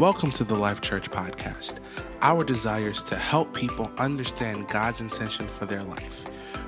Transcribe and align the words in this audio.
Welcome 0.00 0.32
to 0.32 0.42
the 0.42 0.56
Life 0.56 0.80
Church 0.80 1.08
Podcast. 1.08 1.78
Our 2.20 2.42
desire 2.42 2.88
is 2.88 3.00
to 3.04 3.14
help 3.14 3.54
people 3.54 3.92
understand 3.96 4.66
God's 4.68 5.00
intention 5.00 5.46
for 5.46 5.66
their 5.66 5.84
life. 5.84 6.24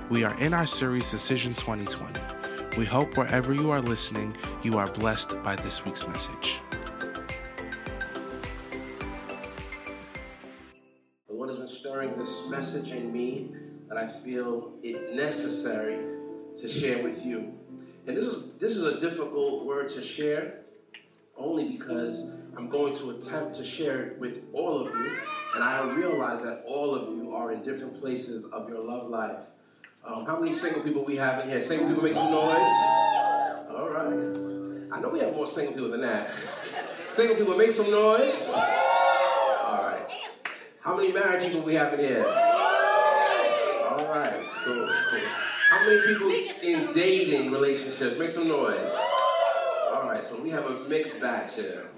We 0.08 0.22
are 0.22 0.38
in 0.40 0.54
our 0.54 0.64
series 0.64 1.10
Decision 1.10 1.52
2020. 1.52 2.20
We 2.78 2.84
hope 2.84 3.16
wherever 3.16 3.52
you 3.52 3.72
are 3.72 3.80
listening, 3.80 4.36
you 4.62 4.78
are 4.78 4.88
blessed 4.92 5.42
by 5.42 5.56
this 5.56 5.84
week's 5.84 6.06
message. 6.06 6.60
What 11.26 11.48
has 11.48 11.58
been 11.58 11.66
stirring 11.66 12.16
this 12.16 12.42
message 12.46 12.92
in 12.92 13.12
me 13.12 13.56
that 13.88 13.98
I 13.98 14.06
feel 14.06 14.74
it 14.84 15.16
necessary 15.16 15.98
to 16.58 16.68
share 16.68 17.02
with 17.02 17.24
you. 17.24 17.52
And 18.06 18.16
this 18.16 18.24
is 18.24 18.44
this 18.60 18.76
is 18.76 18.84
a 18.84 19.00
difficult 19.00 19.66
word 19.66 19.88
to 19.88 20.00
share 20.00 20.60
only 21.36 21.76
because 21.76 22.30
I'm 22.56 22.70
going 22.70 22.96
to 22.96 23.10
attempt 23.10 23.54
to 23.56 23.64
share 23.64 24.02
it 24.04 24.18
with 24.18 24.42
all 24.54 24.80
of 24.80 24.94
you, 24.94 25.18
and 25.54 25.62
I 25.62 25.90
realize 25.92 26.42
that 26.42 26.64
all 26.66 26.94
of 26.94 27.14
you 27.14 27.34
are 27.34 27.52
in 27.52 27.62
different 27.62 28.00
places 28.00 28.46
of 28.50 28.68
your 28.68 28.82
love 28.82 29.10
life. 29.10 29.44
Um, 30.06 30.24
how 30.24 30.40
many 30.40 30.54
single 30.54 30.82
people 30.82 31.04
we 31.04 31.16
have 31.16 31.44
in 31.44 31.50
here? 31.50 31.60
Single 31.60 31.88
people 31.88 32.02
make 32.02 32.14
some 32.14 32.30
noise. 32.30 32.56
All 33.68 33.90
right. 33.92 34.88
I 34.90 35.00
know 35.00 35.10
we 35.12 35.20
have 35.20 35.34
more 35.34 35.46
single 35.46 35.74
people 35.74 35.90
than 35.90 36.00
that. 36.00 36.30
Single 37.08 37.36
people 37.36 37.58
make 37.58 37.72
some 37.72 37.90
noise. 37.90 38.48
All 38.54 39.82
right. 39.84 40.06
How 40.80 40.96
many 40.96 41.12
married 41.12 41.42
people 41.42 41.60
we 41.62 41.74
have 41.74 41.92
in 41.92 42.00
here? 42.00 42.24
All 42.24 44.06
right. 44.08 44.42
Cool. 44.64 44.88
Cool. 45.10 45.20
How 45.68 45.84
many 45.84 46.06
people 46.06 46.30
in 46.62 46.94
dating 46.94 47.50
relationships? 47.50 48.16
Make 48.16 48.30
some 48.30 48.48
noise. 48.48 48.94
All 49.92 50.04
right. 50.04 50.24
So 50.24 50.40
we 50.40 50.48
have 50.50 50.64
a 50.64 50.80
mixed 50.88 51.20
batch 51.20 51.54
here. 51.54 51.90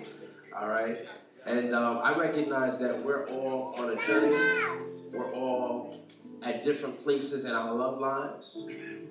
All 0.56 0.68
right. 0.68 0.98
And 1.46 1.74
um, 1.74 2.00
I 2.02 2.16
recognize 2.18 2.78
that 2.78 3.04
we're 3.04 3.26
all 3.28 3.74
on 3.78 3.90
a 3.90 4.06
journey. 4.06 4.36
We're 5.12 5.32
all 5.32 5.96
at 6.42 6.62
different 6.62 7.00
places 7.00 7.44
in 7.44 7.52
our 7.52 7.72
love 7.74 7.98
lives. 7.98 8.64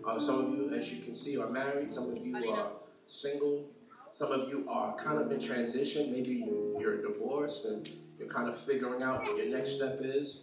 Uh, 0.08 0.20
some 0.20 0.46
of 0.46 0.54
you, 0.54 0.74
as 0.74 0.90
you 0.92 1.02
can 1.02 1.16
see, 1.16 1.38
are 1.38 1.50
married. 1.50 1.94
Some 1.94 2.10
of 2.10 2.18
you 2.18 2.36
are 2.52 2.70
single. 3.08 3.66
Some 4.12 4.32
of 4.32 4.50
you 4.50 4.66
are 4.70 4.96
kind 4.98 5.20
of 5.20 5.32
in 5.32 5.40
transition. 5.40 6.12
Maybe 6.12 6.48
you're 6.80 7.02
divorced 7.02 7.66
and 7.66 7.90
you're 8.20 8.30
kind 8.30 8.50
of 8.50 8.58
figuring 8.58 9.04
out 9.04 9.24
what 9.24 9.38
your 9.38 9.48
next 9.48 9.76
step 9.76 10.00
is. 10.02 10.40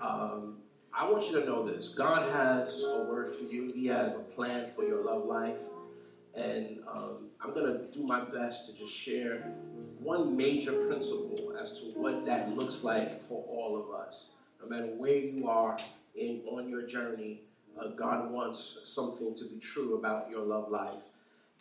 Um, 0.00 0.58
I 0.94 1.10
want 1.10 1.24
you 1.26 1.40
to 1.40 1.46
know 1.46 1.66
this 1.66 1.88
God 1.88 2.30
has 2.32 2.82
a 2.82 3.04
word 3.08 3.34
for 3.34 3.44
you, 3.44 3.72
He 3.74 3.86
has 3.86 4.14
a 4.14 4.18
plan 4.18 4.70
for 4.76 4.84
your 4.84 5.04
love 5.04 5.24
life. 5.24 5.58
And 6.34 6.80
um, 6.90 7.28
I'm 7.40 7.52
going 7.52 7.66
to 7.66 7.84
do 7.92 8.04
my 8.04 8.24
best 8.24 8.66
to 8.66 8.72
just 8.72 8.92
share 8.92 9.52
one 10.02 10.36
major 10.36 10.72
principle 10.86 11.54
as 11.60 11.78
to 11.78 11.84
what 11.94 12.26
that 12.26 12.56
looks 12.56 12.82
like 12.82 13.22
for 13.22 13.44
all 13.48 13.80
of 13.80 13.94
us. 13.94 14.26
No 14.60 14.68
matter 14.68 14.92
where 14.96 15.16
you 15.16 15.48
are 15.48 15.78
in 16.14 16.42
on 16.46 16.68
your 16.68 16.86
journey, 16.86 17.42
uh, 17.80 17.88
God 17.88 18.30
wants 18.30 18.78
something 18.84 19.34
to 19.36 19.44
be 19.44 19.58
true 19.58 19.96
about 19.96 20.30
your 20.30 20.42
love 20.42 20.70
life. 20.70 21.02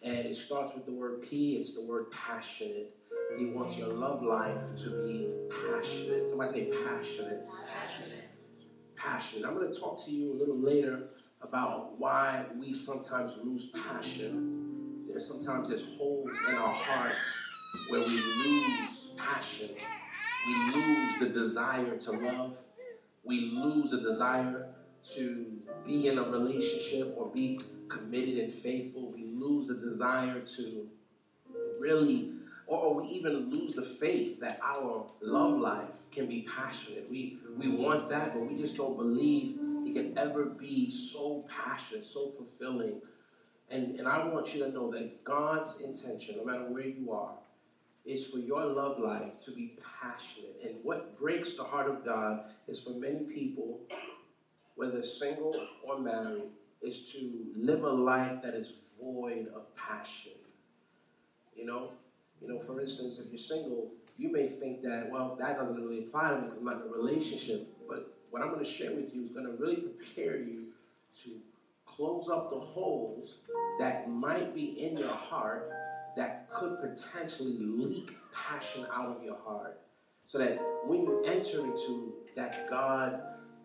And 0.02 0.14
it 0.14 0.36
starts 0.36 0.74
with 0.74 0.86
the 0.86 0.92
word 0.92 1.22
P, 1.22 1.58
it's 1.58 1.74
the 1.74 1.82
word 1.82 2.12
passionate. 2.12 2.96
He 3.38 3.46
wants 3.46 3.78
your 3.78 3.88
love 3.88 4.24
life 4.24 4.58
to 4.80 4.90
be 4.90 5.30
passionate. 5.50 6.28
Somebody 6.28 6.52
say 6.52 6.66
passionate. 6.86 7.48
Passionate. 7.48 8.30
Passionate. 8.96 9.48
I'm 9.48 9.56
going 9.56 9.72
to 9.72 9.80
talk 9.80 10.04
to 10.06 10.12
you 10.12 10.34
a 10.34 10.36
little 10.36 10.58
later 10.58 11.04
about 11.42 11.98
why 11.98 12.46
we 12.60 12.74
sometimes 12.74 13.36
lose 13.44 13.68
passion. 13.68 15.06
There's 15.08 15.28
sometimes 15.28 15.70
there's 15.70 15.86
holes 15.98 16.28
in 16.50 16.56
our 16.56 16.74
hearts 16.74 17.26
where 17.90 18.02
we 18.02 18.18
lose 18.18 19.10
passion. 19.18 19.70
We 20.48 20.74
lose 20.74 21.20
the 21.20 21.30
desire 21.30 21.98
to 21.98 22.12
love. 22.12 22.58
We 23.24 23.52
lose 23.54 23.92
the 23.92 24.02
desire 24.02 24.70
to 25.16 25.46
be 25.86 26.08
in 26.08 26.18
a 26.18 26.24
relationship 26.24 27.14
or 27.18 27.28
be 27.28 27.60
committed 27.90 28.38
and 28.38 28.54
faithful. 28.54 29.12
We 29.12 29.26
lose 29.26 29.68
the 29.68 29.76
desire 29.76 30.40
to 30.58 30.88
really, 31.80 32.34
or, 32.68 32.96
we 32.96 33.08
even 33.10 33.50
lose 33.50 33.74
the 33.74 33.82
faith 33.82 34.40
that 34.40 34.60
our 34.64 35.06
love 35.22 35.60
life 35.60 35.96
can 36.12 36.28
be 36.28 36.48
passionate. 36.56 37.08
We, 37.10 37.40
we 37.58 37.76
want 37.76 38.10
that, 38.10 38.34
but 38.34 38.50
we 38.50 38.58
just 38.58 38.78
don't 38.78 38.96
believe 38.96 39.58
it 39.86 39.94
can 39.94 40.18
ever 40.18 40.46
be 40.46 40.90
so 40.90 41.46
passionate, 41.50 42.06
so 42.06 42.32
fulfilling. 42.38 43.02
And, 43.70 43.98
and 43.98 44.08
I 44.08 44.26
want 44.28 44.54
you 44.54 44.64
to 44.64 44.72
know 44.72 44.92
that 44.92 45.24
God's 45.24 45.80
intention, 45.82 46.38
no 46.38 46.46
matter 46.46 46.66
where 46.66 46.88
you 46.88 47.12
are, 47.12 47.34
is 48.06 48.26
for 48.26 48.40
your 48.40 48.66
love 48.66 49.00
life 49.00 49.40
to 49.46 49.52
be 49.52 49.78
passionate. 50.02 50.58
And 50.64 50.76
what 50.84 51.18
breaks 51.20 51.54
the 51.54 51.64
heart 51.64 51.90
of 51.90 52.04
God 52.04 52.46
is 52.68 52.80
for 52.80 52.92
many 52.92 53.26
people, 53.26 53.80
whether 54.76 55.04
single 55.04 55.56
or 55.84 56.00
married, 56.00 56.50
is 56.82 57.12
to 57.12 57.46
live 57.56 57.84
a 57.84 57.90
life 57.90 58.42
that 58.44 58.56
is 58.56 58.74
void 59.02 59.48
of 59.56 59.74
passion. 59.76 60.32
You 61.56 61.66
know, 61.66 61.92
you 62.42 62.48
know, 62.48 62.60
for 62.60 62.80
instance, 62.82 63.20
if 63.20 63.32
you're 63.32 63.38
single, 63.38 63.92
you 64.18 64.32
may 64.32 64.48
think 64.48 64.82
that, 64.82 65.10
well, 65.12 65.38
that 65.40 65.58
doesn't 65.58 65.76
really 65.76 66.06
apply 66.06 66.32
to 66.32 66.36
me 66.38 66.42
because 66.46 66.58
I'm 66.58 66.66
not 66.66 66.82
in 66.82 66.90
a 66.90 66.92
relationship. 66.92 67.68
But 67.88 68.12
what 68.32 68.42
I'm 68.42 68.50
going 68.50 68.66
to 68.66 68.72
share 68.72 68.94
with 68.96 69.14
you 69.14 69.24
is 69.24 69.30
going 69.30 69.46
to 69.46 69.54
really 69.54 69.78
prepare 69.78 70.38
you 70.38 70.68
to 71.24 71.32
close 71.86 72.30
up 72.30 72.50
the 72.50 72.60
holes 72.60 73.38
that 73.80 74.10
might 74.10 74.56
be 74.56 74.86
in 74.88 74.98
your 74.98 75.14
heart 75.14 75.72
that 76.16 76.50
could 76.54 76.78
potentially 76.80 77.58
leak 77.60 78.12
passion 78.34 78.86
out 78.94 79.16
of 79.16 79.24
your 79.24 79.38
heart. 79.46 79.80
So 80.26 80.38
that 80.38 80.60
when 80.86 81.02
you 81.04 81.24
enter 81.26 81.66
into 81.66 82.14
that 82.36 82.70
God 82.70 83.22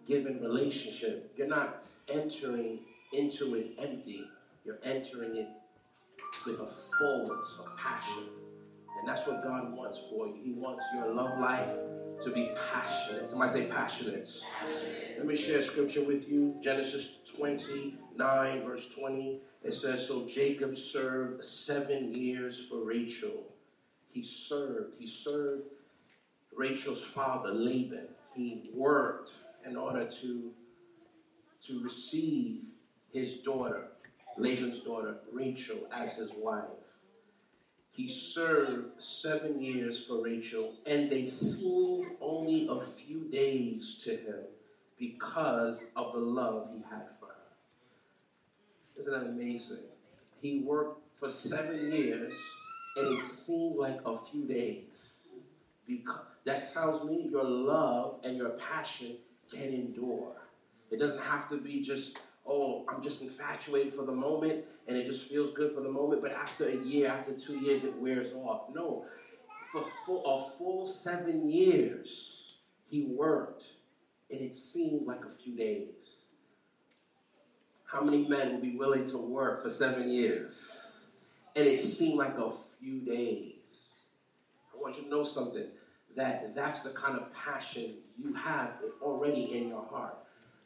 given 0.07 0.41
relationship, 0.41 1.33
you're 1.37 1.47
not 1.47 1.83
entering 2.09 2.81
into 3.13 3.55
it 3.55 3.73
empty, 3.79 4.25
you're 4.65 4.79
entering 4.83 5.37
it 5.37 5.49
with 6.47 6.61
a 6.61 6.71
fullness 6.99 7.59
of 7.59 7.77
passion. 7.77 8.25
And 8.99 9.09
that's 9.09 9.27
what 9.27 9.43
God 9.43 9.77
wants 9.77 10.01
for 10.11 10.27
you. 10.27 10.41
He 10.43 10.53
wants 10.53 10.85
your 10.95 11.13
love 11.13 11.39
life 11.39 11.69
to 12.23 12.31
be 12.31 12.51
passionate. 12.73 13.29
Somebody 13.29 13.53
say 13.53 13.67
passionate. 13.67 14.29
passionate. 14.59 15.15
Let 15.19 15.27
me 15.27 15.37
share 15.37 15.61
scripture 15.63 16.03
with 16.03 16.29
you. 16.29 16.57
Genesis 16.63 17.11
29, 17.37 18.65
verse 18.65 18.87
20. 18.99 19.41
It 19.67 19.75
says, 19.75 20.07
So 20.07 20.25
Jacob 20.29 20.77
served 20.77 21.45
seven 21.45 22.15
years 22.15 22.67
for 22.69 22.85
Rachel. 22.85 23.43
He 24.09 24.23
served. 24.23 24.95
He 24.97 25.09
served 25.09 25.65
Rachel's 26.55 27.03
father, 27.03 27.53
Laban. 27.53 28.07
He 28.33 28.71
worked 28.73 29.33
in 29.67 29.77
order 29.77 30.09
to, 30.21 30.53
to 31.63 31.83
receive 31.83 32.63
his 33.13 33.39
daughter, 33.39 33.89
Laban's 34.39 34.81
daughter, 34.81 35.17
Rachel, 35.33 35.89
as 35.93 36.15
his 36.15 36.31
wife. 36.37 36.63
He 37.91 38.09
served 38.09 39.03
seven 39.03 39.61
years 39.61 40.05
for 40.05 40.23
Rachel, 40.23 40.75
and 40.87 41.11
they 41.11 41.27
seemed 41.27 42.13
only 42.21 42.69
a 42.71 42.81
few 42.81 43.25
days 43.33 43.97
to 44.05 44.11
him 44.11 44.45
because 44.97 45.83
of 45.97 46.13
the 46.13 46.21
love 46.21 46.69
he 46.73 46.85
had. 46.89 47.16
Isn't 48.99 49.13
that 49.13 49.27
amazing? 49.27 49.85
He 50.41 50.61
worked 50.61 51.01
for 51.19 51.29
seven 51.29 51.91
years, 51.91 52.35
and 52.97 53.19
it 53.19 53.23
seemed 53.23 53.77
like 53.77 54.01
a 54.05 54.19
few 54.19 54.45
days. 54.45 55.13
Because 55.87 56.21
that 56.45 56.73
tells 56.73 57.05
me 57.05 57.29
your 57.31 57.45
love 57.45 58.21
and 58.25 58.37
your 58.37 58.51
passion 58.51 59.19
can 59.51 59.73
endure. 59.73 60.33
It 60.91 60.99
doesn't 60.99 61.21
have 61.21 61.49
to 61.51 61.59
be 61.59 61.83
just 61.83 62.19
oh, 62.49 62.85
I'm 62.89 63.03
just 63.03 63.23
infatuated 63.23 63.93
for 63.93 64.05
the 64.05 64.13
moment 64.13 64.65
and 64.87 64.97
it 64.97 65.07
just 65.07 65.29
feels 65.29 65.53
good 65.53 65.75
for 65.75 65.81
the 65.81 65.89
moment, 65.89 66.23
but 66.23 66.31
after 66.33 66.69
a 66.69 66.77
year, 66.77 67.09
after 67.09 67.33
two 67.33 67.59
years, 67.59 67.85
it 67.85 67.95
wears 67.97 68.33
off. 68.35 68.73
No, 68.73 69.05
for 69.73 69.85
full, 70.05 70.25
a 70.25 70.57
full 70.57 70.87
seven 70.87 71.51
years, 71.51 72.55
he 72.87 73.03
worked 73.03 73.67
and 74.31 74.41
it 74.41 74.55
seemed 74.55 75.07
like 75.07 75.25
a 75.25 75.31
few 75.31 75.57
days. 75.57 76.16
How 77.87 78.03
many 78.03 78.27
men 78.27 78.53
would 78.53 78.63
be 78.63 78.77
willing 78.77 79.05
to 79.07 79.19
work 79.19 79.63
for 79.63 79.71
seven 79.71 80.11
years 80.11 80.77
and 81.55 81.67
it 81.67 81.81
seemed 81.81 82.19
like 82.19 82.37
a 82.37 82.51
few 82.81 83.01
days? 83.01 83.55
I 84.75 84.83
want 84.83 84.97
you 84.97 85.05
to 85.05 85.09
know 85.09 85.23
something 85.23 85.69
that 86.17 86.55
that's 86.55 86.81
the 86.81 86.91
kind 86.91 87.17
of 87.17 87.33
passion 87.33 87.95
you 88.17 88.35
have 88.35 88.71
already 89.01 89.57
in 89.57 89.69
your 89.69 89.85
heart. 89.85 90.17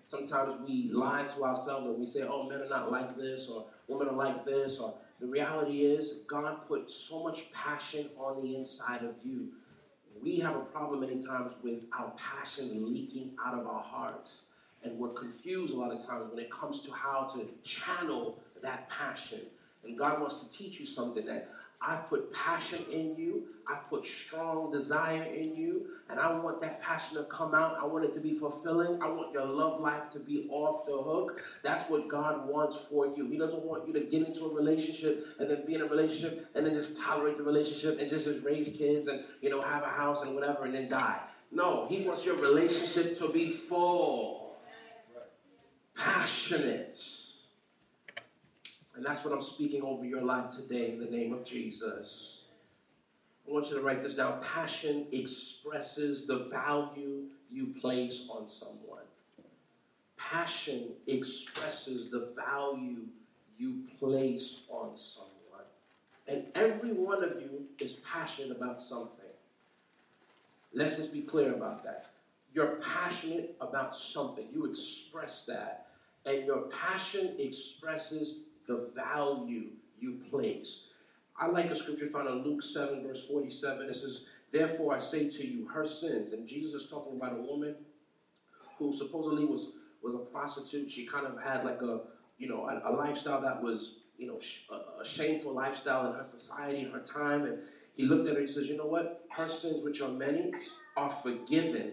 Sometimes 0.06 0.54
we 0.66 0.90
lie 0.92 1.24
to 1.24 1.44
ourselves 1.44 1.86
and 1.86 1.98
we 1.98 2.06
say, 2.06 2.22
oh, 2.22 2.48
men 2.48 2.62
are 2.62 2.68
not 2.68 2.90
like 2.90 3.16
this, 3.16 3.48
or 3.48 3.66
women 3.86 4.08
are 4.08 4.16
like 4.16 4.44
this, 4.44 4.78
or 4.78 4.94
the 5.20 5.26
reality 5.26 5.82
is, 5.82 6.14
God 6.26 6.66
put 6.66 6.90
so 6.90 7.22
much 7.22 7.52
passion 7.52 8.08
on 8.18 8.42
the 8.42 8.56
inside 8.56 9.04
of 9.04 9.14
you. 9.22 9.48
We 10.22 10.38
have 10.40 10.56
a 10.56 10.60
problem 10.60 11.00
many 11.00 11.20
times 11.20 11.52
with 11.62 11.84
our 11.96 12.12
passions 12.16 12.72
leaking 12.74 13.32
out 13.44 13.58
of 13.58 13.66
our 13.66 13.82
hearts. 13.82 14.40
And 14.82 14.98
we're 14.98 15.10
confused 15.10 15.74
a 15.74 15.76
lot 15.76 15.92
of 15.92 16.04
times 16.04 16.30
when 16.30 16.38
it 16.38 16.50
comes 16.50 16.80
to 16.80 16.92
how 16.92 17.24
to 17.34 17.46
channel 17.62 18.38
that 18.62 18.88
passion. 18.88 19.40
And 19.84 19.98
God 19.98 20.20
wants 20.20 20.36
to 20.36 20.48
teach 20.48 20.78
you 20.78 20.86
something 20.86 21.24
that 21.26 21.48
I've 21.82 22.08
put 22.10 22.32
passion 22.34 22.84
in 22.90 23.16
you. 23.16 23.44
I've 23.66 23.88
put 23.88 24.04
strong 24.04 24.70
desire 24.70 25.22
in 25.22 25.54
you. 25.54 25.86
And 26.10 26.20
I 26.20 26.30
want 26.32 26.60
that 26.60 26.82
passion 26.82 27.16
to 27.16 27.24
come 27.24 27.54
out. 27.54 27.78
I 27.80 27.86
want 27.86 28.04
it 28.04 28.12
to 28.14 28.20
be 28.20 28.38
fulfilling. 28.38 29.00
I 29.00 29.08
want 29.08 29.32
your 29.32 29.46
love 29.46 29.80
life 29.80 30.10
to 30.12 30.18
be 30.18 30.46
off 30.50 30.84
the 30.84 30.96
hook. 30.96 31.40
That's 31.62 31.88
what 31.88 32.08
God 32.08 32.46
wants 32.48 32.76
for 32.90 33.06
you. 33.06 33.30
He 33.30 33.38
doesn't 33.38 33.64
want 33.64 33.86
you 33.86 33.94
to 33.94 34.00
get 34.00 34.26
into 34.26 34.44
a 34.44 34.54
relationship 34.54 35.24
and 35.38 35.48
then 35.48 35.64
be 35.66 35.74
in 35.74 35.80
a 35.80 35.86
relationship 35.86 36.46
and 36.54 36.66
then 36.66 36.74
just 36.74 37.00
tolerate 37.00 37.38
the 37.38 37.44
relationship 37.44 37.98
and 37.98 38.10
just, 38.10 38.24
just 38.24 38.44
raise 38.44 38.68
kids 38.68 39.08
and, 39.08 39.24
you 39.40 39.48
know, 39.48 39.62
have 39.62 39.82
a 39.82 39.86
house 39.88 40.20
and 40.20 40.34
whatever 40.34 40.64
and 40.64 40.74
then 40.74 40.88
die. 40.88 41.20
No, 41.50 41.86
He 41.88 42.02
wants 42.02 42.24
your 42.24 42.36
relationship 42.36 43.16
to 43.18 43.28
be 43.28 43.50
full, 43.50 44.39
passionate 46.04 46.96
and 49.00 49.06
that's 49.06 49.24
what 49.24 49.32
I'm 49.32 49.40
speaking 49.40 49.82
over 49.82 50.04
your 50.04 50.20
life 50.20 50.50
today 50.50 50.90
in 50.90 50.98
the 50.98 51.06
name 51.06 51.32
of 51.32 51.42
Jesus. 51.42 52.40
I 53.48 53.50
want 53.50 53.70
you 53.70 53.76
to 53.76 53.80
write 53.80 54.02
this 54.02 54.12
down. 54.12 54.42
Passion 54.42 55.06
expresses 55.10 56.26
the 56.26 56.50
value 56.50 57.22
you 57.48 57.68
place 57.80 58.24
on 58.28 58.46
someone. 58.46 59.04
Passion 60.18 60.88
expresses 61.06 62.10
the 62.10 62.28
value 62.36 63.06
you 63.58 63.84
place 63.98 64.56
on 64.68 64.98
someone. 64.98 65.30
And 66.28 66.44
every 66.54 66.92
one 66.92 67.24
of 67.24 67.40
you 67.40 67.64
is 67.78 67.94
passionate 68.04 68.54
about 68.54 68.82
something. 68.82 69.32
Let's 70.74 70.96
just 70.96 71.10
be 71.10 71.22
clear 71.22 71.54
about 71.54 71.84
that. 71.84 72.10
You're 72.52 72.76
passionate 72.82 73.56
about 73.62 73.96
something. 73.96 74.46
You 74.52 74.66
express 74.66 75.44
that. 75.48 75.86
And 76.26 76.44
your 76.44 76.62
passion 76.68 77.36
expresses 77.38 78.36
the 78.66 78.90
value 78.94 79.70
you 79.98 80.20
place. 80.30 80.80
I 81.38 81.46
like 81.46 81.66
a 81.66 81.76
scripture 81.76 82.08
found 82.10 82.28
in 82.28 82.44
Luke 82.44 82.62
7, 82.62 83.02
verse 83.02 83.24
47. 83.26 83.88
It 83.88 83.94
says, 83.94 84.22
Therefore 84.52 84.94
I 84.94 84.98
say 84.98 85.28
to 85.28 85.46
you, 85.46 85.66
her 85.68 85.86
sins. 85.86 86.32
And 86.32 86.46
Jesus 86.46 86.82
is 86.82 86.90
talking 86.90 87.16
about 87.16 87.32
a 87.32 87.42
woman 87.42 87.76
who 88.78 88.92
supposedly 88.92 89.44
was, 89.44 89.72
was 90.02 90.14
a 90.14 90.18
prostitute. 90.18 90.90
She 90.90 91.06
kind 91.06 91.26
of 91.26 91.40
had 91.40 91.64
like 91.64 91.80
a, 91.80 92.00
you 92.38 92.48
know, 92.48 92.66
a, 92.66 92.90
a 92.90 92.92
lifestyle 92.92 93.40
that 93.40 93.62
was, 93.62 93.96
you 94.18 94.26
know, 94.26 94.40
a, 94.70 95.02
a 95.02 95.04
shameful 95.04 95.54
lifestyle 95.54 96.06
in 96.06 96.12
her 96.14 96.24
society, 96.24 96.80
in 96.80 96.90
her 96.90 97.00
time. 97.00 97.44
And 97.44 97.58
he 97.94 98.04
looked 98.04 98.28
at 98.28 98.34
her 98.34 98.42
he 98.42 98.48
says, 98.48 98.66
You 98.66 98.76
know 98.76 98.86
what? 98.86 99.24
Her 99.30 99.48
sins, 99.48 99.82
which 99.82 100.00
are 100.00 100.08
many, 100.08 100.52
are 100.96 101.10
forgiven, 101.10 101.92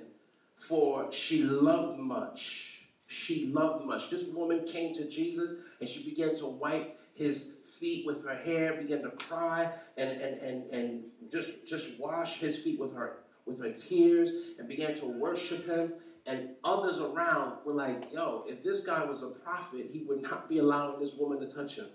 for 0.56 1.12
she 1.12 1.44
loved 1.44 2.00
much 2.00 2.77
she 3.08 3.48
loved 3.48 3.86
much. 3.86 4.10
This 4.10 4.26
woman 4.26 4.66
came 4.66 4.94
to 4.96 5.08
Jesus 5.08 5.56
and 5.80 5.90
she 5.90 6.04
began 6.04 6.36
to 6.38 6.46
wipe 6.46 7.00
his 7.14 7.54
feet 7.80 8.06
with 8.06 8.24
her 8.26 8.36
hair, 8.36 8.74
began 8.74 9.02
to 9.02 9.10
cry 9.12 9.72
and, 9.98 10.22
and, 10.22 10.42
and, 10.42 10.74
and 10.74 11.04
just, 11.32 11.66
just 11.66 11.98
wash 12.00 12.38
his 12.38 12.58
feet 12.60 12.80
with 12.80 12.94
her, 12.94 13.20
with 13.46 13.60
her 13.60 13.72
tears 13.72 14.32
and 14.60 14.68
began 14.68 14.94
to 14.96 15.06
worship 15.06 15.66
him. 15.66 15.94
And 16.26 16.50
others 16.66 17.00
around 17.00 17.60
were 17.66 17.74
like, 17.74 18.12
yo, 18.12 18.44
if 18.46 18.62
this 18.62 18.82
guy 18.82 19.04
was 19.06 19.24
a 19.24 19.28
prophet, 19.30 19.88
he 19.92 20.04
would 20.04 20.22
not 20.22 20.50
be 20.50 20.60
allowing 20.60 21.00
this 21.00 21.16
woman 21.16 21.40
to 21.40 21.48
touch 21.48 21.76
him. 21.76 21.88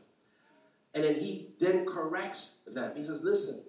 And 0.94 1.04
then 1.04 1.14
he 1.14 1.50
then 1.60 1.84
corrects 1.84 2.50
them. 2.66 2.92
He 2.96 3.02
says, 3.02 3.22
listen, 3.22 3.60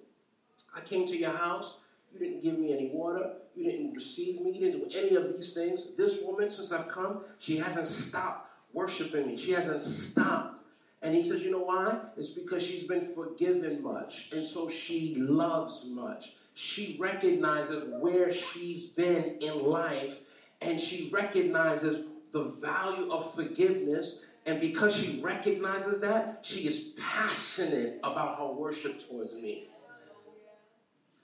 I 0.74 0.80
came 0.80 1.06
to 1.08 1.18
your 1.18 1.32
house. 1.32 1.76
You 2.14 2.20
didn't 2.20 2.44
give 2.44 2.58
me 2.58 2.74
any 2.74 2.90
water. 2.94 3.34
You 3.56 3.70
didn't 3.70 3.94
receive 3.94 4.42
me. 4.42 4.52
You 4.52 4.72
didn't 4.72 4.90
do 4.90 4.98
any 4.98 5.16
of 5.16 5.34
these 5.34 5.54
things. 5.54 5.86
This 5.98 6.20
woman, 6.22 6.50
since 6.50 6.72
I've 6.72 6.88
come, 6.88 7.24
she 7.40 7.58
hasn't 7.58 7.86
stopped 7.86 8.50
worshiping 8.74 9.28
me. 9.28 9.38
She 9.38 9.52
hasn't 9.52 9.82
stopped. 9.82 10.64
And 11.02 11.14
he 11.14 11.22
says, 11.22 11.42
you 11.42 11.52
know 11.52 11.60
why? 11.60 12.00
It's 12.18 12.30
because 12.30 12.64
she's 12.64 12.84
been 12.84 13.14
forgiven 13.14 13.84
much. 13.84 14.30
And 14.32 14.46
so 14.46 14.70
she 14.70 15.16
loves 15.16 15.84
much. 15.86 16.34
She 16.56 16.98
recognizes 17.00 17.84
where 18.00 18.34
she's 18.34 18.86
been 18.86 19.38
in 19.42 19.66
life 19.66 20.20
and 20.62 20.80
she 20.80 21.10
recognizes 21.12 22.06
the 22.32 22.44
value 22.44 23.12
of 23.12 23.34
forgiveness. 23.34 24.20
And 24.46 24.60
because 24.60 24.96
she 24.96 25.20
recognizes 25.22 26.00
that, 26.00 26.40
she 26.42 26.68
is 26.68 26.92
passionate 26.98 28.00
about 28.04 28.38
her 28.40 28.48
worship 28.48 29.00
towards 29.00 29.34
me. 29.34 29.68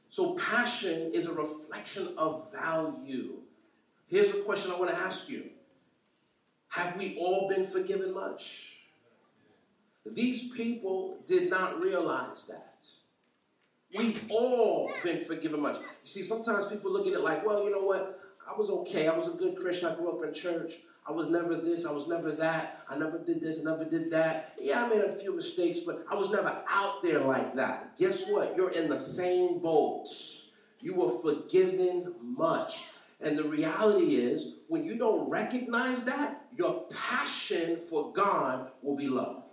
So, 0.09 0.33
passion 0.33 1.11
is 1.13 1.27
a 1.27 1.33
reflection 1.33 2.15
of 2.17 2.51
value. 2.51 3.35
Here's 4.07 4.29
a 4.29 4.41
question 4.41 4.71
I 4.71 4.77
want 4.77 4.89
to 4.89 4.97
ask 4.97 5.29
you 5.29 5.45
Have 6.69 6.97
we 6.97 7.17
all 7.19 7.47
been 7.47 7.65
forgiven 7.65 8.13
much? 8.13 8.69
These 10.05 10.49
people 10.49 11.17
did 11.27 11.49
not 11.49 11.79
realize 11.79 12.43
that. 12.47 12.73
We've 13.95 14.21
all 14.29 14.91
been 15.03 15.23
forgiven 15.23 15.61
much. 15.61 15.77
You 15.77 16.09
see, 16.09 16.23
sometimes 16.23 16.65
people 16.65 16.91
look 16.91 17.07
at 17.07 17.13
it 17.13 17.21
like, 17.21 17.45
well, 17.45 17.63
you 17.63 17.71
know 17.71 17.83
what? 17.83 18.19
I 18.47 18.57
was 18.57 18.69
okay. 18.69 19.07
I 19.07 19.15
was 19.15 19.27
a 19.27 19.31
good 19.31 19.57
Christian. 19.57 19.89
I 19.89 19.95
grew 19.95 20.11
up 20.11 20.23
in 20.23 20.33
church. 20.33 20.73
I 21.07 21.11
was 21.11 21.27
never 21.27 21.55
this, 21.55 21.85
I 21.85 21.91
was 21.91 22.07
never 22.07 22.31
that, 22.33 22.81
I 22.87 22.97
never 22.97 23.17
did 23.17 23.41
this, 23.41 23.59
I 23.59 23.63
never 23.63 23.83
did 23.83 24.11
that. 24.11 24.53
Yeah, 24.59 24.83
I 24.83 24.89
made 24.89 25.01
a 25.01 25.13
few 25.13 25.35
mistakes, 25.35 25.79
but 25.79 26.05
I 26.09 26.15
was 26.15 26.29
never 26.29 26.61
out 26.69 27.01
there 27.01 27.19
like 27.19 27.55
that. 27.55 27.97
Guess 27.97 28.27
what? 28.27 28.55
You're 28.55 28.71
in 28.71 28.89
the 28.89 28.97
same 28.97 29.59
boat. 29.59 30.07
You 30.81 30.95
were 30.95 31.19
forgiven 31.19 32.13
much. 32.21 32.83
And 33.21 33.37
the 33.37 33.43
reality 33.43 34.15
is, 34.15 34.53
when 34.67 34.83
you 34.85 34.97
don't 34.97 35.29
recognize 35.29 36.03
that, 36.03 36.45
your 36.55 36.85
passion 36.89 37.79
for 37.89 38.13
God 38.13 38.71
will 38.81 38.95
be 38.95 39.09
low. 39.09 39.43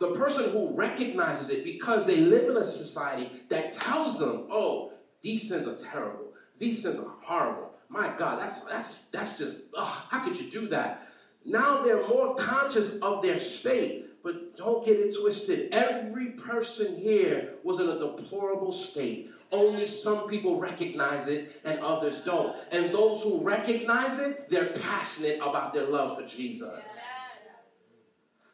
The 0.00 0.10
person 0.12 0.50
who 0.50 0.74
recognizes 0.74 1.48
it 1.50 1.64
because 1.64 2.04
they 2.04 2.16
live 2.16 2.50
in 2.50 2.56
a 2.56 2.66
society 2.66 3.30
that 3.48 3.72
tells 3.72 4.18
them, 4.18 4.48
oh, 4.50 4.92
these 5.22 5.48
sins 5.48 5.66
are 5.66 5.76
terrible, 5.76 6.32
these 6.58 6.82
sins 6.82 6.98
are 6.98 7.14
horrible, 7.22 7.70
my 7.88 8.12
God, 8.16 8.40
that's 8.40 8.60
that's 8.60 8.98
that's 9.12 9.38
just 9.38 9.58
ugh, 9.76 10.02
how 10.10 10.20
could 10.20 10.38
you 10.38 10.50
do 10.50 10.68
that? 10.68 11.08
Now 11.44 11.82
they're 11.82 12.08
more 12.08 12.34
conscious 12.34 12.96
of 13.00 13.22
their 13.22 13.38
state, 13.38 14.06
but 14.22 14.56
don't 14.56 14.84
get 14.84 14.98
it 14.98 15.14
twisted. 15.20 15.72
Every 15.72 16.30
person 16.30 16.96
here 16.96 17.54
was 17.62 17.80
in 17.80 17.88
a 17.88 17.98
deplorable 17.98 18.72
state. 18.72 19.30
Only 19.52 19.86
some 19.86 20.26
people 20.26 20.58
recognize 20.58 21.28
it 21.28 21.60
and 21.64 21.78
others 21.80 22.22
don't. 22.22 22.56
And 22.72 22.92
those 22.92 23.22
who 23.22 23.40
recognize 23.40 24.18
it, 24.18 24.48
they're 24.50 24.72
passionate 24.72 25.36
about 25.36 25.72
their 25.72 25.86
love 25.86 26.18
for 26.18 26.26
Jesus. 26.26 26.88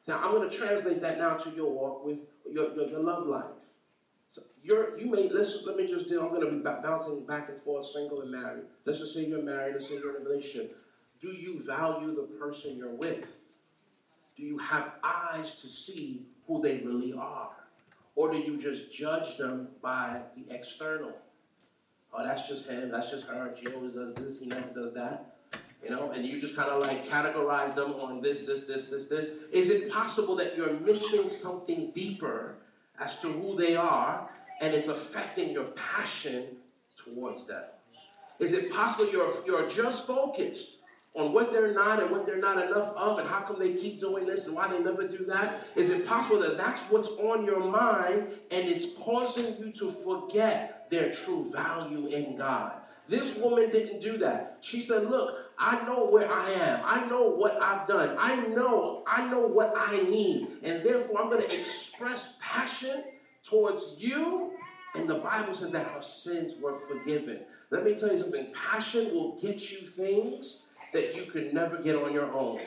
Now, 0.06 0.18
I'm 0.18 0.32
going 0.32 0.50
to 0.50 0.54
translate 0.54 1.00
that 1.02 1.18
now 1.18 1.36
to 1.36 1.50
your 1.50 1.70
walk 1.70 2.04
with 2.04 2.18
your, 2.50 2.74
your, 2.74 2.88
your 2.88 3.00
love 3.00 3.26
life. 3.26 3.44
So 4.30 4.42
you're, 4.62 4.96
you 4.96 5.06
may, 5.06 5.28
let's, 5.28 5.58
let 5.66 5.76
me 5.76 5.88
just 5.88 6.08
do, 6.08 6.20
I'm 6.20 6.28
going 6.28 6.42
to 6.42 6.52
be 6.52 6.58
bouncing 6.58 7.26
back 7.26 7.48
and 7.48 7.60
forth, 7.62 7.84
single 7.86 8.22
and 8.22 8.30
married. 8.30 8.62
Let's 8.84 9.00
just 9.00 9.12
say 9.12 9.24
you're 9.26 9.42
married, 9.42 9.74
let's 9.74 9.88
say 9.88 9.94
you're 9.94 10.16
in 10.16 10.24
a 10.24 10.28
relationship. 10.28 10.78
Do 11.18 11.28
you 11.28 11.60
value 11.64 12.14
the 12.14 12.22
person 12.38 12.78
you're 12.78 12.94
with? 12.94 13.26
Do 14.36 14.44
you 14.44 14.56
have 14.58 14.92
eyes 15.02 15.52
to 15.60 15.68
see 15.68 16.22
who 16.46 16.62
they 16.62 16.78
really 16.78 17.12
are? 17.12 17.50
Or 18.14 18.30
do 18.30 18.38
you 18.38 18.56
just 18.56 18.92
judge 18.92 19.36
them 19.36 19.66
by 19.82 20.20
the 20.36 20.54
external? 20.54 21.16
Oh, 22.14 22.24
that's 22.24 22.46
just 22.46 22.66
him, 22.66 22.88
that's 22.88 23.10
just 23.10 23.26
her, 23.26 23.52
she 23.60 23.66
always 23.72 23.94
does 23.94 24.14
this, 24.14 24.38
he 24.38 24.46
never 24.46 24.68
does 24.72 24.94
that. 24.94 25.34
You 25.82 25.90
know, 25.90 26.12
and 26.12 26.24
you 26.24 26.40
just 26.40 26.54
kind 26.54 26.68
of 26.68 26.82
like 26.82 27.08
categorize 27.08 27.74
them 27.74 27.94
on 27.94 28.20
this, 28.20 28.40
this, 28.40 28.62
this, 28.62 28.84
this, 28.84 29.06
this. 29.06 29.28
Is 29.50 29.70
it 29.70 29.90
possible 29.90 30.36
that 30.36 30.56
you're 30.56 30.74
missing 30.74 31.28
something 31.28 31.90
deeper 31.92 32.56
as 33.00 33.18
to 33.20 33.28
who 33.28 33.56
they 33.56 33.74
are, 33.76 34.28
and 34.60 34.74
it's 34.74 34.88
affecting 34.88 35.50
your 35.50 35.64
passion 35.64 36.44
towards 36.96 37.46
them? 37.46 37.64
Is 38.38 38.52
it 38.52 38.70
possible 38.72 39.10
you're, 39.10 39.32
you're 39.44 39.68
just 39.68 40.06
focused 40.06 40.76
on 41.14 41.32
what 41.32 41.52
they're 41.52 41.74
not 41.74 42.00
and 42.00 42.10
what 42.10 42.24
they're 42.24 42.38
not 42.38 42.56
enough 42.64 42.94
of, 42.96 43.18
and 43.18 43.28
how 43.28 43.40
come 43.40 43.58
they 43.58 43.74
keep 43.74 43.98
doing 43.98 44.26
this 44.26 44.46
and 44.46 44.54
why 44.54 44.68
they 44.68 44.78
never 44.78 45.08
do 45.08 45.24
that? 45.26 45.64
Is 45.74 45.90
it 45.90 46.06
possible 46.06 46.38
that 46.40 46.56
that's 46.56 46.82
what's 46.84 47.08
on 47.08 47.44
your 47.44 47.60
mind 47.60 48.28
and 48.50 48.68
it's 48.68 48.94
causing 48.98 49.56
you 49.58 49.72
to 49.72 49.90
forget 49.90 50.86
their 50.90 51.12
true 51.12 51.50
value 51.50 52.06
in 52.06 52.36
God? 52.36 52.79
This 53.10 53.36
woman 53.36 53.70
didn't 53.70 54.00
do 54.00 54.18
that. 54.18 54.58
She 54.60 54.80
said, 54.80 55.10
Look, 55.10 55.36
I 55.58 55.84
know 55.84 56.06
where 56.06 56.30
I 56.30 56.48
am. 56.52 56.80
I 56.84 57.04
know 57.06 57.28
what 57.28 57.60
I've 57.60 57.88
done. 57.88 58.16
I 58.16 58.36
know, 58.36 59.02
I 59.04 59.28
know 59.28 59.40
what 59.40 59.74
I 59.76 59.96
need. 59.96 60.46
And 60.62 60.84
therefore, 60.84 61.20
I'm 61.20 61.28
going 61.28 61.42
to 61.42 61.58
express 61.58 62.34
passion 62.40 63.02
towards 63.44 63.94
you. 63.98 64.52
And 64.94 65.10
the 65.10 65.16
Bible 65.16 65.54
says 65.54 65.72
that 65.72 65.88
our 65.88 66.02
sins 66.02 66.54
were 66.62 66.78
forgiven. 66.86 67.40
Let 67.70 67.84
me 67.84 67.94
tell 67.94 68.12
you 68.12 68.18
something 68.18 68.52
passion 68.54 69.12
will 69.12 69.40
get 69.40 69.72
you 69.72 69.88
things 69.88 70.62
that 70.92 71.16
you 71.16 71.26
could 71.32 71.52
never 71.52 71.82
get 71.82 71.96
on 71.96 72.12
your 72.12 72.32
own. 72.32 72.60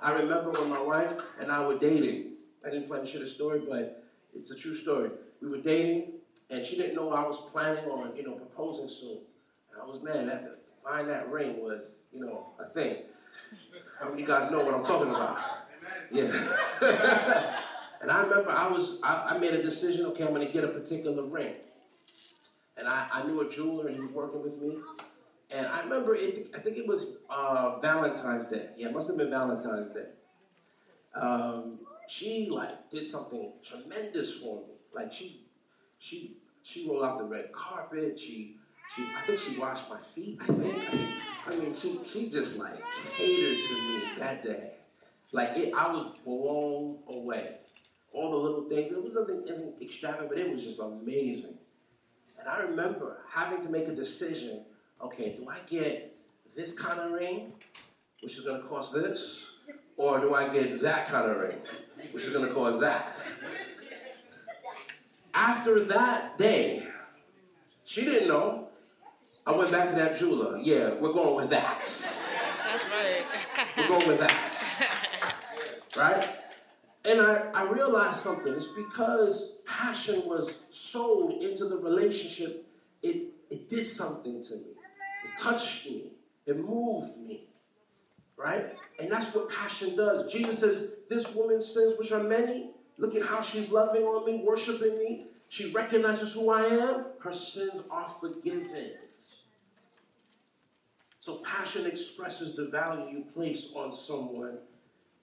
I 0.00 0.12
remember 0.12 0.50
when 0.50 0.70
my 0.70 0.80
wife 0.80 1.12
and 1.38 1.52
I 1.52 1.66
were 1.66 1.78
dating. 1.78 2.36
I 2.66 2.70
didn't 2.70 2.88
plan 2.88 3.02
to 3.02 3.06
share 3.06 3.20
the 3.20 3.28
story, 3.28 3.60
but 3.68 4.02
it's 4.34 4.50
a 4.50 4.56
true 4.56 4.74
story. 4.74 5.10
We 5.42 5.48
were 5.48 5.60
dating, 5.60 6.13
and 6.50 6.64
she 6.64 6.76
didn't 6.76 6.94
know 6.94 7.10
I 7.10 7.26
was 7.26 7.40
planning 7.50 7.84
on, 7.86 8.16
you 8.16 8.22
know, 8.22 8.32
proposing 8.32 8.88
soon. 8.88 9.18
And 9.72 9.82
I 9.82 9.84
was, 9.84 10.02
man, 10.02 10.26
that, 10.26 10.44
to 10.44 10.52
find 10.82 11.08
that 11.08 11.30
ring 11.30 11.60
was, 11.60 11.98
you 12.12 12.20
know, 12.20 12.48
a 12.58 12.72
thing. 12.72 13.04
How 13.98 14.08
many 14.08 14.22
of 14.22 14.28
you 14.28 14.34
guys 14.34 14.50
know 14.50 14.64
what 14.64 14.74
I'm 14.74 14.82
talking 14.82 15.10
about? 15.10 15.38
Yeah. 16.10 17.60
And 18.04 18.12
I 18.12 18.20
remember 18.20 18.50
I 18.50 18.68
was 18.68 18.98
I, 19.02 19.30
I 19.30 19.38
made 19.38 19.54
a 19.54 19.62
decision. 19.62 20.04
Okay, 20.08 20.24
I'm 20.24 20.34
going 20.34 20.46
to 20.46 20.52
get 20.52 20.62
a 20.62 20.68
particular 20.68 21.22
ring. 21.24 21.54
And 22.76 22.86
I, 22.86 23.08
I 23.10 23.26
knew 23.26 23.40
a 23.40 23.50
jeweler, 23.50 23.86
and 23.86 23.96
he 23.96 24.02
was 24.02 24.10
working 24.10 24.42
with 24.42 24.60
me. 24.60 24.76
And 25.50 25.66
I 25.66 25.80
remember 25.80 26.14
it. 26.14 26.50
I 26.54 26.60
think 26.60 26.76
it 26.76 26.86
was 26.86 27.12
uh, 27.30 27.78
Valentine's 27.80 28.46
Day. 28.46 28.68
Yeah, 28.76 28.88
it 28.88 28.92
must 28.92 29.08
have 29.08 29.16
been 29.16 29.30
Valentine's 29.30 29.88
Day. 29.88 30.04
Um, 31.18 31.78
she 32.06 32.50
like 32.50 32.90
did 32.90 33.08
something 33.08 33.52
tremendous 33.66 34.34
for 34.34 34.60
me. 34.60 34.74
Like 34.94 35.10
she, 35.10 35.43
she, 36.04 36.36
she 36.62 36.86
rolled 36.86 37.04
out 37.04 37.18
the 37.18 37.24
red 37.24 37.52
carpet. 37.52 38.18
She, 38.20 38.56
she, 38.94 39.02
I 39.02 39.26
think 39.26 39.38
she 39.38 39.58
washed 39.58 39.88
my 39.88 39.98
feet. 40.14 40.38
I 40.42 40.46
think. 40.46 40.76
I, 40.76 40.90
think, 40.90 41.10
I 41.46 41.56
mean, 41.56 41.74
she, 41.74 42.00
she 42.04 42.28
just 42.28 42.56
like 42.56 42.82
catered 43.16 43.58
to 43.64 43.74
me 43.74 44.02
that 44.18 44.44
day. 44.44 44.70
Like 45.32 45.56
it, 45.56 45.72
I 45.74 45.90
was 45.90 46.06
blown 46.24 46.98
away. 47.08 47.56
All 48.12 48.30
the 48.30 48.36
little 48.36 48.68
things. 48.68 48.92
It 48.92 49.02
was 49.02 49.14
nothing, 49.14 49.44
nothing 49.46 49.72
extravagant, 49.80 50.28
but 50.28 50.38
it 50.38 50.52
was 50.52 50.62
just 50.62 50.78
amazing. 50.78 51.54
And 52.38 52.48
I 52.48 52.58
remember 52.58 53.18
having 53.28 53.62
to 53.62 53.70
make 53.70 53.88
a 53.88 53.94
decision. 53.94 54.60
Okay, 55.02 55.36
do 55.36 55.48
I 55.48 55.58
get 55.68 56.14
this 56.54 56.72
kind 56.72 57.00
of 57.00 57.12
ring, 57.12 57.52
which 58.22 58.34
is 58.34 58.40
going 58.40 58.60
to 58.60 58.68
cost 58.68 58.92
this, 58.92 59.40
or 59.96 60.20
do 60.20 60.34
I 60.34 60.52
get 60.52 60.80
that 60.82 61.08
kind 61.08 61.30
of 61.30 61.38
ring, 61.38 61.58
which 62.12 62.24
is 62.24 62.30
going 62.30 62.46
to 62.46 62.54
cost 62.54 62.78
that? 62.80 63.13
After 65.34 65.80
that 65.86 66.38
day, 66.38 66.86
she 67.84 68.04
didn't 68.04 68.28
know. 68.28 68.68
I 69.46 69.52
went 69.52 69.72
back 69.72 69.90
to 69.90 69.96
that 69.96 70.16
jeweler. 70.16 70.58
Yeah, 70.58 70.94
we're 71.00 71.12
going 71.12 71.34
with 71.34 71.50
that. 71.50 71.84
That's 72.64 72.84
right. 72.84 73.24
We're 73.76 73.88
going 73.88 74.08
with 74.08 74.20
that. 74.20 74.52
Right? 75.96 76.28
And 77.04 77.20
I, 77.20 77.34
I 77.54 77.70
realized 77.70 78.18
something. 78.18 78.52
It's 78.52 78.66
because 78.66 79.52
passion 79.64 80.24
was 80.26 80.54
sold 80.70 81.40
into 81.40 81.68
the 81.68 81.76
relationship, 81.76 82.66
it, 83.00 83.32
it 83.48 83.68
did 83.68 83.86
something 83.86 84.42
to 84.42 84.54
me. 84.56 84.70
It 85.24 85.38
touched 85.40 85.86
me. 85.86 86.06
It 86.46 86.58
moved 86.58 87.16
me. 87.16 87.46
Right? 88.36 88.74
And 88.98 89.08
that's 89.08 89.32
what 89.32 89.48
passion 89.50 89.94
does. 89.96 90.32
Jesus 90.32 90.58
says, 90.58 90.88
This 91.08 91.32
woman's 91.32 91.72
sins, 91.72 91.94
which 91.96 92.10
are 92.10 92.24
many, 92.24 92.72
look 92.98 93.14
at 93.14 93.22
how 93.22 93.42
she's 93.42 93.70
loving 93.70 94.02
on 94.02 94.24
me, 94.26 94.42
worshiping 94.44 94.98
me. 94.98 95.26
She 95.48 95.72
recognizes 95.72 96.32
who 96.32 96.50
I 96.50 96.64
am. 96.64 97.06
Her 97.20 97.32
sins 97.32 97.82
are 97.90 98.08
forgiven. 98.20 98.92
So 101.18 101.36
passion 101.36 101.86
expresses 101.86 102.54
the 102.54 102.66
value 102.66 103.18
you 103.18 103.24
place 103.32 103.68
on 103.74 103.92
someone. 103.92 104.58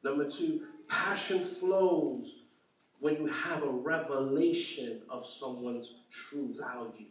Number 0.04 0.30
two, 0.30 0.62
passion 0.88 1.46
flows 1.46 2.38
when 3.00 3.16
you 3.16 3.28
have 3.28 3.64
a 3.64 3.70
revelation 3.70 5.02
of 5.10 5.26
someone's 5.26 5.94
true 6.10 6.56
value. 6.60 7.06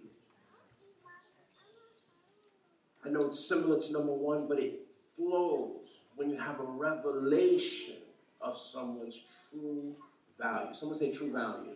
I 3.05 3.09
know 3.09 3.27
it's 3.27 3.49
similar 3.49 3.81
to 3.81 3.93
number 3.93 4.13
one, 4.13 4.47
but 4.49 4.59
it 4.59 4.81
flows 5.17 6.03
when 6.17 6.29
you 6.31 6.37
have 6.39 6.61
a 6.61 6.65
revelation 6.65 7.97
of 8.41 8.59
someone's 8.59 9.21
true 9.51 9.95
value. 10.41 10.75
Someone 10.75 10.99
say 10.99 11.13
true 11.13 11.33
value. 11.33 11.73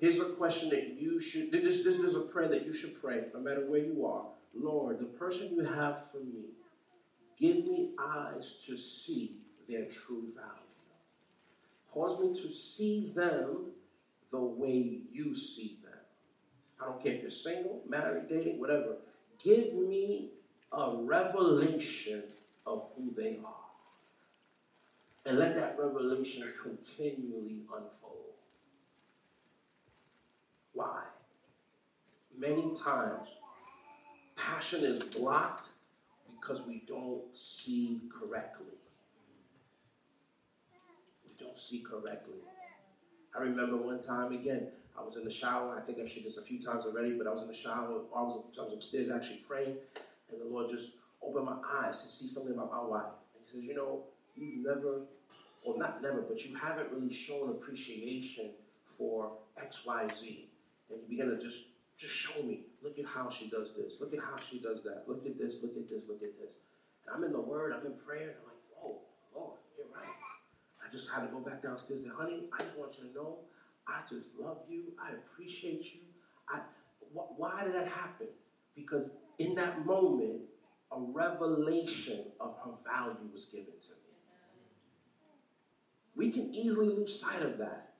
Here's 0.00 0.18
a 0.18 0.30
question 0.30 0.68
that 0.70 1.00
you 1.00 1.20
should, 1.20 1.52
this, 1.52 1.84
this 1.84 1.96
is 1.96 2.16
a 2.16 2.20
prayer 2.20 2.48
that 2.48 2.66
you 2.66 2.72
should 2.72 3.00
pray 3.00 3.22
no 3.32 3.40
matter 3.40 3.64
where 3.66 3.80
you 3.80 4.04
are. 4.04 4.24
Lord, 4.54 4.98
the 4.98 5.04
person 5.04 5.54
you 5.54 5.64
have 5.64 6.10
for 6.10 6.18
me, 6.18 6.46
give 7.38 7.64
me 7.64 7.90
eyes 7.98 8.54
to 8.66 8.76
see 8.76 9.36
their 9.68 9.84
true 9.84 10.24
value. 10.34 10.62
Cause 11.94 12.18
me 12.18 12.34
to 12.34 12.48
see 12.48 13.12
them 13.14 13.66
the 14.30 14.40
way 14.40 14.98
you 15.12 15.36
see 15.36 15.78
them. 15.84 15.92
I 16.80 16.86
don't 16.86 17.02
care 17.02 17.12
if 17.12 17.22
you're 17.22 17.30
single, 17.30 17.82
married, 17.88 18.28
dating, 18.28 18.58
whatever. 18.58 18.96
Give 19.38 19.74
me 19.74 20.30
a 20.72 20.96
revelation 20.96 22.24
of 22.66 22.88
who 22.96 23.12
they 23.16 23.38
are. 23.44 23.61
And 25.24 25.38
let 25.38 25.54
that 25.54 25.78
revelation 25.78 26.52
continually 26.62 27.60
unfold. 27.72 28.34
Why? 30.72 31.02
Many 32.36 32.74
times 32.74 33.28
Passion 34.36 34.82
is 34.82 35.02
blocked 35.04 35.68
because 36.40 36.62
we 36.66 36.82
don't 36.88 37.22
see 37.32 38.00
correctly. 38.10 38.66
We 41.24 41.32
don't 41.38 41.56
see 41.56 41.78
correctly. 41.80 42.38
I 43.36 43.42
remember 43.42 43.76
one 43.76 44.02
time 44.02 44.32
again, 44.32 44.68
I 44.98 45.04
was 45.04 45.16
in 45.16 45.24
the 45.24 45.30
shower. 45.30 45.78
I 45.78 45.86
think 45.86 45.98
I've 45.98 46.10
shared 46.10 46.26
this 46.26 46.36
a 46.36 46.42
few 46.42 46.60
times 46.60 46.84
already, 46.84 47.12
but 47.12 47.26
I 47.26 47.32
was 47.32 47.42
in 47.42 47.48
the 47.48 47.54
shower. 47.54 47.86
I 48.14 48.22
was, 48.22 48.42
I 48.58 48.62
was 48.62 48.72
upstairs 48.72 49.10
actually 49.10 49.42
praying, 49.46 49.76
and 50.30 50.40
the 50.40 50.44
Lord 50.44 50.68
just 50.70 50.90
opened 51.22 51.46
my 51.46 51.56
eyes 51.80 52.02
to 52.02 52.10
see 52.10 52.26
something 52.26 52.52
about 52.52 52.72
my 52.72 52.82
wife. 52.84 53.12
And 53.36 53.44
He 53.44 53.52
says, 53.52 53.64
You 53.64 53.74
know, 53.74 54.02
you've 54.36 54.64
never, 54.64 55.02
or 55.64 55.78
not 55.78 56.02
never, 56.02 56.22
but 56.22 56.44
you 56.44 56.56
haven't 56.56 56.90
really 56.92 57.12
shown 57.12 57.50
appreciation 57.50 58.50
for 58.96 59.32
X, 59.60 59.80
Y, 59.86 60.08
Z. 60.18 60.48
And 60.90 61.00
you 61.02 61.08
begin 61.08 61.30
to 61.30 61.42
just 61.42 61.58
just 61.98 62.14
show 62.14 62.42
me. 62.42 62.60
Look 62.82 62.98
at 62.98 63.06
how 63.06 63.30
she 63.30 63.48
does 63.48 63.70
this. 63.76 63.96
Look 64.00 64.12
at 64.12 64.18
how 64.18 64.36
she 64.50 64.58
does 64.58 64.82
that. 64.84 65.04
Look 65.06 65.24
at 65.24 65.38
this. 65.38 65.56
Look 65.62 65.76
at 65.76 65.88
this. 65.88 66.04
Look 66.08 66.22
at 66.22 66.36
this. 66.40 66.54
And 67.06 67.14
I'm 67.14 67.22
in 67.24 67.32
the 67.32 67.40
Word. 67.40 67.72
I'm 67.72 67.86
in 67.86 67.96
prayer. 67.96 68.34
I'm 68.40 68.46
like, 68.46 68.62
whoa, 68.74 68.98
Lord, 69.34 69.58
you're 69.76 69.86
right. 69.94 70.16
I 70.82 70.90
just 70.90 71.08
had 71.08 71.20
to 71.20 71.26
go 71.28 71.38
back 71.38 71.62
downstairs 71.62 72.02
and 72.02 72.12
honey, 72.12 72.44
I 72.52 72.64
just 72.64 72.76
want 72.76 72.96
you 72.98 73.08
to 73.08 73.14
know, 73.14 73.38
I 73.86 74.00
just 74.08 74.28
love 74.38 74.58
you. 74.68 74.92
I 75.00 75.12
appreciate 75.12 75.84
you. 75.94 76.00
I. 76.48 76.58
Wh- 77.14 77.38
why 77.38 77.62
did 77.64 77.74
that 77.74 77.88
happen? 77.88 78.28
Because 78.74 79.10
in 79.38 79.54
that 79.54 79.84
moment, 79.86 80.40
a 80.90 81.00
revelation 81.00 82.24
of 82.40 82.56
her 82.64 82.72
value 82.84 83.28
was 83.32 83.44
given 83.46 83.74
to 83.80 83.90
me. 83.90 84.01
We 86.16 86.30
can 86.30 86.54
easily 86.54 86.88
lose 86.88 87.18
sight 87.20 87.42
of 87.42 87.58
that. 87.58 87.90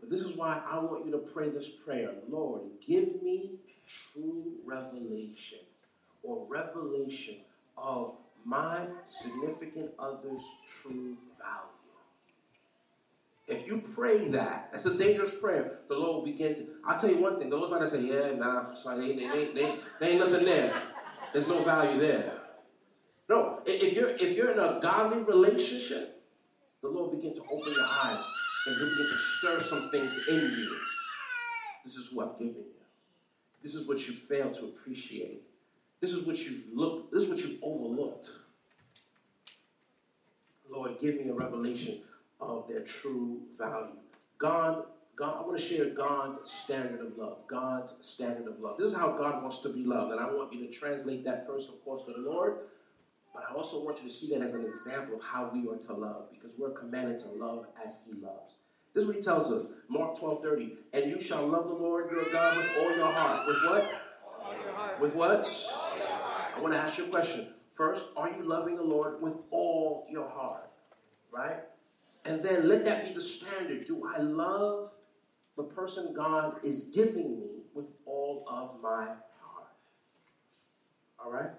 But 0.00 0.10
this 0.10 0.20
is 0.20 0.36
why 0.36 0.62
I 0.70 0.78
want 0.78 1.04
you 1.04 1.12
to 1.12 1.18
pray 1.18 1.48
this 1.48 1.68
prayer 1.68 2.12
Lord, 2.28 2.62
give 2.86 3.22
me 3.22 3.52
true 4.12 4.44
revelation 4.64 5.58
or 6.22 6.46
revelation 6.48 7.36
of 7.76 8.14
my 8.44 8.86
significant 9.06 9.90
other's 9.98 10.44
true 10.80 11.16
value. 11.38 11.76
If 13.48 13.66
you 13.66 13.82
pray 13.94 14.28
that, 14.28 14.70
that's 14.72 14.86
a 14.86 14.96
dangerous 14.96 15.32
prayer. 15.32 15.78
The 15.88 15.94
Lord 15.94 16.16
will 16.16 16.32
begin 16.32 16.54
to. 16.56 16.66
I'll 16.84 16.98
tell 16.98 17.10
you 17.10 17.18
one 17.18 17.38
thing. 17.38 17.48
Not 17.50 17.70
gonna 17.70 17.88
say, 17.88 18.00
"Yeah, 18.00 18.32
nah, 18.34 18.74
sorry, 18.74 19.14
they, 19.14 19.26
they, 19.28 19.52
they, 19.52 19.78
they 20.00 20.08
ain't 20.10 20.18
nothing 20.18 20.44
there. 20.44 20.82
There's 21.32 21.46
no 21.46 21.62
value 21.62 22.00
there." 22.00 22.32
No, 23.28 23.60
if 23.64 23.92
you're 23.92 24.10
if 24.10 24.36
you're 24.36 24.50
in 24.50 24.58
a 24.58 24.80
godly 24.82 25.18
relationship, 25.22 26.15
the 26.82 26.88
Lord 26.88 27.10
begin 27.12 27.34
to 27.34 27.42
open 27.42 27.72
your 27.72 27.86
eyes 27.86 28.22
and 28.66 28.76
He'll 28.76 28.90
begin 28.90 29.06
to 29.06 29.18
stir 29.38 29.60
some 29.60 29.90
things 29.90 30.18
in 30.28 30.40
you. 30.40 30.76
This 31.84 31.96
is 31.96 32.06
who 32.06 32.20
I've 32.20 32.38
given 32.38 32.54
you. 32.54 32.64
This 33.62 33.74
is 33.74 33.86
what 33.86 34.06
you 34.06 34.14
failed 34.14 34.54
to 34.54 34.64
appreciate. 34.66 35.42
This 36.00 36.12
is 36.12 36.24
what 36.26 36.38
you've 36.38 36.64
looked. 36.72 37.12
This 37.12 37.24
is 37.24 37.28
what 37.28 37.38
you've 37.38 37.62
overlooked. 37.62 38.30
Lord, 40.70 40.98
give 41.00 41.16
me 41.16 41.30
a 41.30 41.34
revelation 41.34 42.00
of 42.40 42.68
their 42.68 42.80
true 42.80 43.40
value. 43.56 43.96
God, 44.38 44.84
God, 45.16 45.38
I 45.38 45.46
want 45.46 45.58
to 45.58 45.64
share 45.64 45.86
God's 45.86 46.50
standard 46.50 47.00
of 47.00 47.16
love. 47.16 47.38
God's 47.48 47.94
standard 48.00 48.46
of 48.46 48.60
love. 48.60 48.76
This 48.76 48.88
is 48.88 48.96
how 48.96 49.12
God 49.12 49.42
wants 49.42 49.58
to 49.58 49.70
be 49.70 49.84
loved, 49.84 50.12
and 50.12 50.20
I 50.20 50.30
want 50.30 50.52
you 50.52 50.66
to 50.66 50.72
translate 50.72 51.24
that 51.24 51.46
first, 51.46 51.68
of 51.68 51.82
course, 51.84 52.02
to 52.06 52.12
the 52.12 52.30
Lord. 52.30 52.58
But 53.36 53.44
I 53.50 53.54
also 53.54 53.84
want 53.84 54.02
you 54.02 54.08
to 54.08 54.14
see 54.14 54.30
that 54.30 54.40
as 54.40 54.54
an 54.54 54.64
example 54.64 55.16
of 55.16 55.22
how 55.22 55.50
we 55.52 55.68
are 55.68 55.76
to 55.76 55.92
love, 55.92 56.30
because 56.30 56.54
we're 56.56 56.70
commanded 56.70 57.18
to 57.20 57.28
love 57.28 57.66
as 57.84 57.98
He 58.06 58.14
loves. 58.14 58.56
This 58.94 59.02
is 59.02 59.06
what 59.06 59.16
He 59.16 59.22
tells 59.22 59.52
us, 59.52 59.72
Mark 59.90 60.18
12, 60.18 60.42
30. 60.42 60.72
And 60.94 61.10
you 61.10 61.20
shall 61.20 61.46
love 61.46 61.66
the 61.66 61.74
Lord 61.74 62.10
your 62.10 62.24
God 62.32 62.56
with 62.56 62.70
all 62.78 62.96
your 62.96 63.12
heart. 63.12 63.46
With 63.46 63.58
what? 63.66 65.00
With 65.02 65.14
what? 65.14 65.46
I 66.56 66.58
want 66.60 66.72
to 66.72 66.80
ask 66.80 66.96
you 66.96 67.04
a 67.04 67.08
question. 67.08 67.48
First, 67.74 68.06
are 68.16 68.30
you 68.30 68.42
loving 68.42 68.76
the 68.76 68.82
Lord 68.82 69.20
with 69.20 69.34
all 69.50 70.06
your 70.08 70.30
heart? 70.30 70.70
Right? 71.30 71.58
And 72.24 72.42
then 72.42 72.66
let 72.66 72.86
that 72.86 73.04
be 73.04 73.12
the 73.12 73.20
standard. 73.20 73.86
Do 73.86 74.10
I 74.16 74.18
love 74.18 74.94
the 75.58 75.64
person 75.64 76.14
God 76.16 76.64
is 76.64 76.84
giving 76.84 77.38
me 77.38 77.50
with 77.74 77.86
all 78.06 78.46
of 78.48 78.80
my 78.82 79.04
heart? 79.04 79.72
All 81.22 81.30
right? 81.30 81.50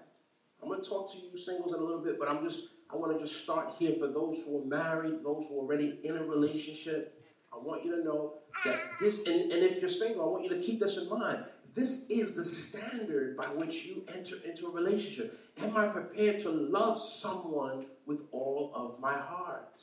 I'm 0.62 0.68
going 0.68 0.82
to 0.82 0.88
talk 0.88 1.12
to 1.12 1.18
you 1.18 1.36
singles 1.36 1.72
in 1.72 1.80
a 1.80 1.82
little 1.82 2.00
bit, 2.00 2.18
but 2.18 2.28
I'm 2.28 2.42
just, 2.42 2.68
I 2.92 2.96
want 2.96 3.16
to 3.16 3.24
just 3.24 3.42
start 3.42 3.74
here 3.78 3.94
for 3.98 4.08
those 4.08 4.42
who 4.42 4.60
are 4.60 4.64
married, 4.64 5.24
those 5.24 5.46
who 5.48 5.56
are 5.56 5.62
already 5.62 5.98
in 6.02 6.16
a 6.16 6.22
relationship. 6.22 7.14
I 7.52 7.56
want 7.56 7.84
you 7.84 7.96
to 7.96 8.04
know 8.04 8.34
that 8.64 8.78
this, 9.00 9.20
and, 9.20 9.52
and 9.52 9.62
if 9.62 9.80
you're 9.80 9.88
single, 9.88 10.24
I 10.24 10.28
want 10.28 10.44
you 10.44 10.50
to 10.50 10.60
keep 10.60 10.80
this 10.80 10.96
in 10.96 11.08
mind. 11.08 11.44
This 11.74 12.06
is 12.08 12.34
the 12.34 12.44
standard 12.44 13.36
by 13.36 13.46
which 13.46 13.84
you 13.84 14.02
enter 14.12 14.36
into 14.44 14.66
a 14.66 14.70
relationship. 14.70 15.38
Am 15.62 15.76
I 15.76 15.86
prepared 15.86 16.40
to 16.40 16.50
love 16.50 16.98
someone 16.98 17.86
with 18.06 18.20
all 18.32 18.72
of 18.74 18.98
my 19.00 19.16
heart? 19.16 19.78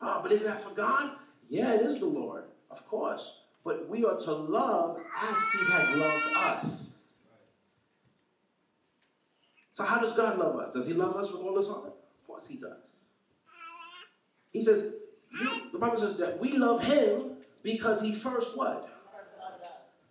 Oh, 0.00 0.20
but 0.22 0.32
isn't 0.32 0.46
that 0.46 0.62
for 0.62 0.70
God? 0.70 1.16
Yeah, 1.48 1.74
it 1.74 1.82
is 1.82 1.98
the 1.98 2.06
Lord, 2.06 2.44
of 2.70 2.86
course. 2.88 3.40
But 3.64 3.88
we 3.88 4.04
are 4.04 4.18
to 4.18 4.32
love 4.32 4.98
as 5.22 5.38
He 5.52 5.72
has 5.72 5.96
loved 5.96 6.36
us. 6.36 6.93
So, 9.74 9.82
how 9.82 10.00
does 10.00 10.12
God 10.12 10.38
love 10.38 10.56
us? 10.56 10.70
Does 10.72 10.86
He 10.86 10.94
love 10.94 11.16
us 11.16 11.32
with 11.32 11.42
all 11.42 11.56
His 11.56 11.66
heart? 11.66 11.86
Of 11.86 12.26
course 12.26 12.46
He 12.46 12.56
does. 12.56 12.96
He 14.52 14.62
says, 14.62 14.84
the 15.72 15.78
Bible 15.78 15.96
says 15.96 16.16
that 16.16 16.38
we 16.40 16.52
love 16.52 16.80
Him 16.80 17.32
because 17.64 18.00
He 18.00 18.14
first 18.14 18.56
what? 18.56 18.88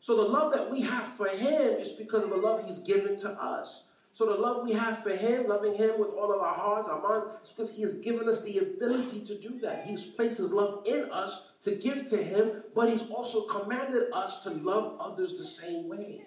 So 0.01 0.17
the 0.17 0.24
love 0.24 0.51
that 0.51 0.70
we 0.70 0.82
have 0.82 1.08
for 1.08 1.29
Him 1.29 1.79
is 1.79 1.93
because 1.93 2.25
of 2.25 2.29
the 2.29 2.36
love 2.36 2.65
He's 2.65 2.79
given 2.79 3.15
to 3.20 3.29
us. 3.29 3.86
So 4.12 4.25
the 4.25 4.34
love 4.34 4.65
we 4.65 4.74
have 4.74 5.01
for 5.01 5.15
Him, 5.15 5.48
loving 5.48 5.75
Him 5.75 5.98
with 5.98 6.10
all 6.10 6.34
of 6.34 6.41
our 6.41 6.53
hearts, 6.53 6.89
our 6.89 7.01
minds, 7.01 7.34
is 7.41 7.50
because 7.50 7.72
He 7.74 7.84
has 7.84 7.96
given 7.96 8.27
us 8.27 8.41
the 8.41 8.58
ability 8.58 9.22
to 9.22 9.39
do 9.39 9.60
that. 9.62 9.86
He's 9.88 10.03
placed 10.03 10.39
His 10.39 10.51
love 10.51 10.84
in 10.86 11.10
us 11.10 11.43
to 11.62 11.75
give 11.75 12.05
to 12.08 12.22
Him, 12.22 12.63
but 12.75 12.89
He's 12.89 13.10
also 13.10 13.43
commanded 13.48 14.12
us 14.12 14.43
to 14.43 14.50
love 14.50 14.98
others 15.00 15.38
the 15.38 15.46
same 15.46 15.88
way. 15.88 16.25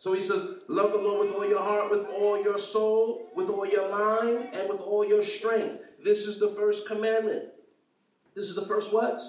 So 0.00 0.14
He 0.14 0.22
says, 0.22 0.46
Love 0.66 0.92
the 0.92 0.98
Lord 0.98 1.26
with 1.26 1.36
all 1.36 1.46
your 1.46 1.60
heart, 1.60 1.90
with 1.90 2.06
all 2.08 2.42
your 2.42 2.58
soul, 2.58 3.28
with 3.36 3.50
all 3.50 3.66
your 3.66 3.90
mind, 3.90 4.48
and 4.54 4.68
with 4.68 4.80
all 4.80 5.06
your 5.06 5.22
strength. 5.22 5.84
This 6.02 6.26
is 6.26 6.40
the 6.40 6.48
first 6.48 6.86
commandment. 6.86 7.50
This 8.34 8.46
is 8.46 8.54
the 8.54 8.64
first 8.64 8.94
what? 8.94 9.20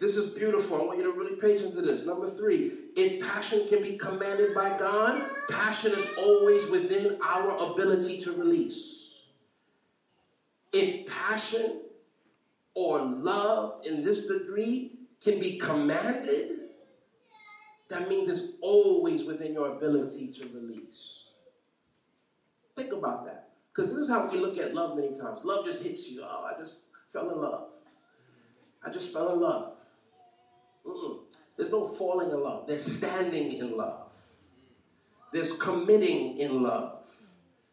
This 0.00 0.16
is 0.16 0.26
beautiful. 0.32 0.80
I 0.80 0.84
want 0.84 0.98
you 0.98 1.04
to 1.04 1.12
really 1.12 1.36
pay 1.36 1.56
attention 1.56 1.74
to 1.74 1.82
this. 1.82 2.06
Number 2.06 2.30
three, 2.30 2.72
if 2.96 3.22
passion 3.22 3.68
can 3.68 3.82
be 3.82 3.98
commanded 3.98 4.54
by 4.54 4.78
God, 4.78 5.22
passion 5.50 5.92
is 5.92 6.06
always 6.18 6.66
within 6.68 7.18
our 7.22 7.72
ability 7.72 8.20
to 8.22 8.32
release. 8.32 9.10
If 10.72 11.06
passion 11.06 11.82
or 12.74 13.00
love 13.00 13.84
in 13.84 14.02
this 14.02 14.26
degree 14.26 14.92
can 15.22 15.38
be 15.38 15.58
commanded, 15.58 16.55
that 17.88 18.08
means 18.08 18.28
it's 18.28 18.42
always 18.60 19.24
within 19.24 19.52
your 19.52 19.76
ability 19.76 20.28
to 20.32 20.48
release. 20.48 21.20
Think 22.74 22.92
about 22.92 23.24
that. 23.26 23.50
Because 23.74 23.90
this 23.90 23.98
is 23.98 24.08
how 24.08 24.28
we 24.30 24.38
look 24.38 24.58
at 24.58 24.74
love 24.74 24.96
many 24.96 25.14
times. 25.14 25.40
Love 25.44 25.64
just 25.64 25.82
hits 25.82 26.08
you. 26.08 26.22
Oh, 26.24 26.48
I 26.52 26.58
just 26.58 26.78
fell 27.12 27.30
in 27.30 27.38
love. 27.38 27.68
I 28.84 28.90
just 28.90 29.12
fell 29.12 29.32
in 29.32 29.40
love. 29.40 29.72
Mm-mm. 30.86 31.18
There's 31.56 31.70
no 31.70 31.88
falling 31.88 32.30
in 32.30 32.42
love. 32.42 32.66
There's 32.66 32.84
standing 32.84 33.52
in 33.52 33.76
love. 33.76 34.12
There's 35.32 35.52
committing 35.52 36.38
in 36.38 36.62
love. 36.62 37.00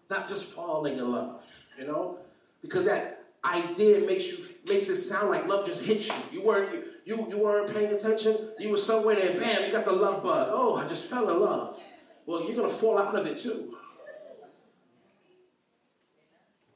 Not 0.09 0.27
just 0.27 0.45
falling 0.45 0.97
in 0.97 1.11
love, 1.11 1.41
you 1.77 1.87
know? 1.87 2.19
Because 2.61 2.85
that 2.85 3.23
idea 3.43 4.05
makes 4.05 4.27
you 4.27 4.37
makes 4.65 4.87
it 4.87 4.97
sound 4.97 5.29
like 5.29 5.45
love 5.47 5.65
just 5.65 5.81
hits 5.81 6.07
you. 6.07 6.13
You 6.31 6.43
weren't 6.43 6.85
you, 7.05 7.27
you, 7.29 7.37
weren't 7.37 7.73
paying 7.73 7.91
attention. 7.91 8.51
You 8.57 8.69
were 8.69 8.77
somewhere 8.77 9.15
there, 9.15 9.37
bam, 9.37 9.63
you 9.63 9.71
got 9.71 9.85
the 9.85 9.91
love 9.91 10.23
bug. 10.23 10.49
Oh, 10.51 10.75
I 10.75 10.87
just 10.87 11.05
fell 11.05 11.29
in 11.29 11.39
love. 11.39 11.81
Well, 12.25 12.45
you're 12.45 12.55
gonna 12.55 12.69
fall 12.69 12.97
out 12.97 13.15
of 13.15 13.25
it 13.25 13.39
too. 13.39 13.75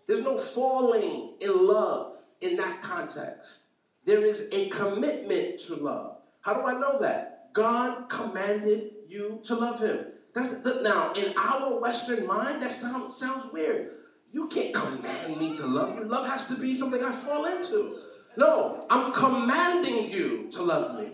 There's 0.07 0.21
no 0.21 0.37
falling 0.37 1.33
in 1.39 1.67
love 1.67 2.15
in 2.41 2.55
that 2.57 2.81
context. 2.81 3.59
There 4.05 4.23
is 4.23 4.47
a 4.51 4.69
commitment 4.69 5.59
to 5.61 5.75
love. 5.75 6.17
How 6.41 6.53
do 6.53 6.61
I 6.61 6.79
know 6.79 6.99
that? 6.99 7.49
God 7.53 8.07
commanded 8.09 8.91
you 9.07 9.41
to 9.45 9.55
love 9.55 9.79
Him. 9.79 10.05
That's 10.33 10.55
the, 10.57 10.81
now 10.81 11.13
in 11.13 11.33
our 11.37 11.79
Western 11.79 12.25
mind, 12.25 12.61
that 12.61 12.71
sounds 12.71 13.17
sounds 13.17 13.51
weird. 13.51 13.91
You 14.31 14.47
can't 14.47 14.73
command 14.73 15.37
me 15.37 15.55
to 15.55 15.65
love 15.65 15.95
you. 15.95 16.03
Love 16.03 16.27
has 16.27 16.45
to 16.45 16.55
be 16.55 16.75
something 16.75 17.03
I 17.03 17.11
fall 17.11 17.45
into. 17.45 17.99
No, 18.37 18.85
I'm 18.91 19.11
commanding 19.13 20.11
you 20.11 20.47
to 20.51 20.61
love 20.61 20.99
me. 20.99 21.11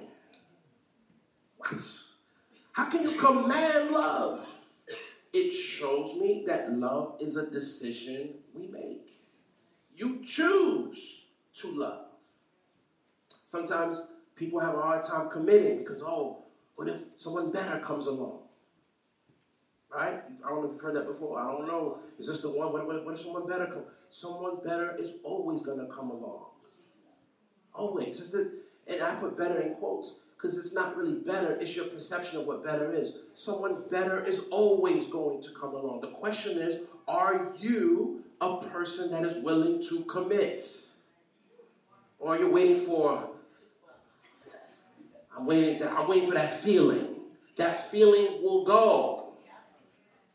What? 1.58 1.74
How 2.74 2.90
can 2.90 3.04
you 3.04 3.18
command 3.18 3.92
love? 3.92 4.46
It 5.32 5.54
shows 5.54 6.16
me 6.16 6.44
that 6.48 6.74
love 6.74 7.16
is 7.22 7.38
a 7.38 7.46
decision 7.50 8.36
we 8.54 8.68
make. 8.68 9.08
You 9.96 10.22
choose 10.26 11.24
to 11.56 11.68
love. 11.72 12.08
Sometimes 13.48 14.02
people 14.36 14.60
have 14.60 14.76
a 14.76 14.82
hard 14.82 15.04
time 15.04 15.30
committing 15.30 15.78
because, 15.78 16.02
oh, 16.02 16.44
what 16.76 16.90
if 16.90 17.00
someone 17.16 17.52
better 17.52 17.80
comes 17.80 18.08
along? 18.08 18.40
Right? 19.90 20.22
I 20.44 20.50
don't 20.50 20.62
know 20.62 20.66
if 20.66 20.72
you've 20.74 20.82
heard 20.82 20.96
that 20.98 21.08
before. 21.08 21.40
I 21.40 21.50
don't 21.52 21.68
know. 21.68 22.00
Is 22.20 22.28
this 22.28 22.42
the 22.42 22.50
one? 22.50 22.74
What, 22.74 22.86
what, 22.86 23.06
what 23.06 23.14
if 23.14 23.22
someone 23.22 23.48
better 23.48 23.68
comes? 23.68 23.86
Someone 24.10 24.58
better 24.64 24.96
is 25.00 25.14
always 25.24 25.62
going 25.62 25.80
to 25.80 25.86
come 25.86 26.10
along. 26.10 26.48
Always. 27.74 28.18
Just 28.18 28.32
the, 28.32 28.52
and 28.88 29.02
I 29.02 29.16
put 29.16 29.38
better 29.38 29.60
in 29.60 29.76
quotes 29.76 30.14
because 30.36 30.58
it's 30.58 30.74
not 30.74 30.98
really 30.98 31.20
better. 31.20 31.54
It's 31.54 31.76
your 31.76 31.86
perception 31.86 32.38
of 32.38 32.46
what 32.46 32.64
better 32.64 32.94
is. 32.94 33.14
Someone 33.34 33.84
better 33.90 34.24
is 34.24 34.42
always 34.52 35.08
going 35.08 35.42
to 35.42 35.50
come 35.52 35.74
along. 35.74 36.02
The 36.02 36.12
question 36.12 36.58
is, 36.58 36.82
are 37.08 37.54
you 37.58 38.24
a 38.42 38.58
person 38.58 39.12
that 39.12 39.24
is 39.24 39.38
willing 39.40 39.82
to 39.90 40.02
commit? 40.02 40.62
Or 42.20 42.36
are 42.36 42.40
you 42.40 42.50
waiting 42.50 42.86
for 42.86 43.30
I'm 45.36 45.46
waiting, 45.46 45.82
I'm 45.84 46.08
waiting 46.08 46.30
for 46.30 46.36
that 46.36 46.62
feeling. 46.62 47.16
That 47.58 47.90
feeling 47.90 48.42
will 48.42 48.64
go. 48.66 49.34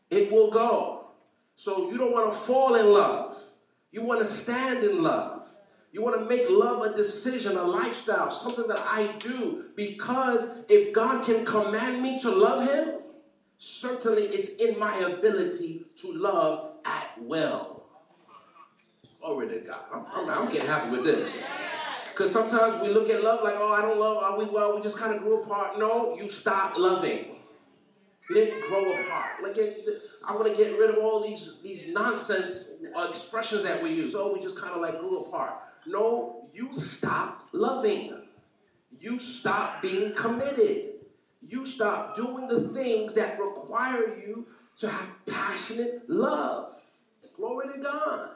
It 0.09 0.31
will 0.31 0.51
go. 0.51 1.07
So 1.55 1.91
you 1.91 1.97
don't 1.97 2.11
want 2.11 2.31
to 2.31 2.37
fall 2.37 2.75
in 2.75 2.87
love. 2.87 3.37
You 3.91 4.03
want 4.03 4.19
to 4.21 4.25
stand 4.25 4.83
in 4.83 5.01
love. 5.01 5.47
You 5.91 6.03
want 6.03 6.19
to 6.19 6.25
make 6.25 6.47
love 6.49 6.83
a 6.83 6.93
decision, 6.93 7.57
a 7.57 7.63
lifestyle, 7.63 8.29
something 8.29 8.67
that 8.67 8.79
I 8.79 9.15
do. 9.17 9.65
Because 9.75 10.47
if 10.67 10.93
God 10.93 11.23
can 11.23 11.45
command 11.45 12.01
me 12.01 12.19
to 12.19 12.29
love 12.29 12.67
Him, 12.67 12.99
certainly 13.57 14.23
it's 14.23 14.49
in 14.49 14.77
my 14.77 14.95
ability 14.97 15.85
to 16.01 16.13
love 16.13 16.77
at 16.85 17.09
will. 17.19 17.83
Glory 19.19 19.47
to 19.49 19.59
God. 19.59 19.79
I'm, 19.93 20.05
I'm, 20.13 20.29
I'm 20.29 20.51
getting 20.51 20.67
happy 20.67 20.91
with 20.91 21.03
this. 21.03 21.35
Because 22.11 22.31
sometimes 22.31 22.79
we 22.81 22.89
look 22.89 23.09
at 23.09 23.23
love 23.23 23.43
like, 23.43 23.55
oh, 23.57 23.71
I 23.71 23.81
don't 23.81 23.99
love, 23.99 24.17
are 24.17 24.37
we 24.37 24.45
well? 24.45 24.75
We 24.75 24.81
just 24.81 24.97
kind 24.97 25.15
of 25.15 25.21
grew 25.21 25.41
apart. 25.41 25.79
No, 25.79 26.15
you 26.15 26.29
stopped 26.29 26.77
loving. 26.77 27.37
You 28.29 28.35
didn't 28.35 28.61
grow 28.67 28.91
apart. 28.91 29.41
Like, 29.41 29.57
I 30.25 30.35
want 30.35 30.47
to 30.47 30.55
get 30.55 30.77
rid 30.77 30.91
of 30.91 30.97
all 30.97 31.23
these, 31.27 31.53
these 31.63 31.87
nonsense 31.87 32.65
expressions 33.09 33.63
that 33.63 33.81
we 33.81 33.89
use. 33.89 34.13
Oh, 34.15 34.31
we 34.31 34.41
just 34.41 34.55
kind 34.55 34.73
of 34.73 34.81
like 34.81 34.99
grew 34.99 35.21
apart. 35.21 35.53
No, 35.85 36.49
you 36.53 36.71
stopped 36.71 37.53
loving. 37.53 38.23
You 38.99 39.19
stopped 39.19 39.81
being 39.81 40.13
committed. 40.13 40.95
You 41.47 41.65
stopped 41.65 42.15
doing 42.15 42.47
the 42.47 42.69
things 42.69 43.13
that 43.13 43.39
require 43.39 44.13
you 44.15 44.47
to 44.79 44.89
have 44.89 45.07
passionate 45.25 46.09
love. 46.09 46.73
Glory 47.35 47.73
to 47.73 47.79
God. 47.79 48.29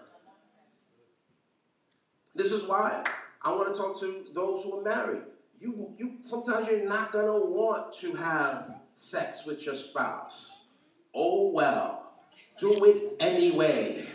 This 2.36 2.52
is 2.52 2.64
why 2.64 3.04
I 3.42 3.52
want 3.52 3.74
to 3.74 3.80
talk 3.80 4.00
to 4.00 4.26
those 4.34 4.64
who 4.64 4.80
are 4.80 4.84
married. 4.84 5.24
You, 5.60 5.94
you 5.98 6.18
sometimes 6.22 6.68
you're 6.68 6.88
not 6.88 7.12
gonna 7.12 7.38
want 7.38 7.94
to 7.96 8.14
have 8.14 8.76
sex 8.96 9.46
with 9.46 9.66
your 9.66 9.76
spouse. 9.76 10.50
Oh 11.14 11.52
well, 11.52 12.14
do 12.58 12.86
it 12.86 13.16
anyway. 13.20 14.06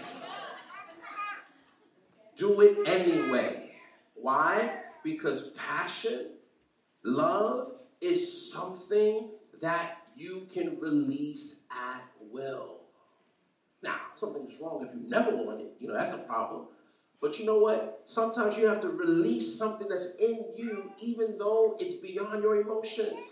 Do 2.39 2.61
it 2.61 2.89
anyway. 2.89 3.73
Why? 4.15 4.77
Because 5.03 5.51
passion, 5.57 6.31
love 7.03 7.73
is 8.01 8.53
something 8.53 9.31
that 9.61 9.97
you 10.17 10.47
can 10.53 10.79
release 10.81 11.57
at 11.71 12.03
will. 12.31 12.77
Now, 13.83 13.97
something's 14.15 14.59
wrong 14.61 14.87
if 14.87 14.95
you 14.95 15.09
never 15.09 15.35
want 15.35 15.61
it. 15.61 15.73
You 15.81 15.89
know, 15.89 15.95
that's 15.95 16.13
a 16.13 16.19
problem. 16.19 16.67
But 17.21 17.41
you 17.41 17.47
know 17.47 17.59
what? 17.59 18.03
Sometimes 18.05 18.57
you 18.57 18.67
have 18.67 18.81
to 18.83 18.89
release 18.89 19.59
something 19.59 19.89
that's 19.89 20.15
in 20.21 20.45
you, 20.55 20.93
even 21.01 21.37
though 21.39 21.77
it's 21.81 21.95
beyond 21.95 22.43
your 22.43 22.61
emotions. 22.61 23.27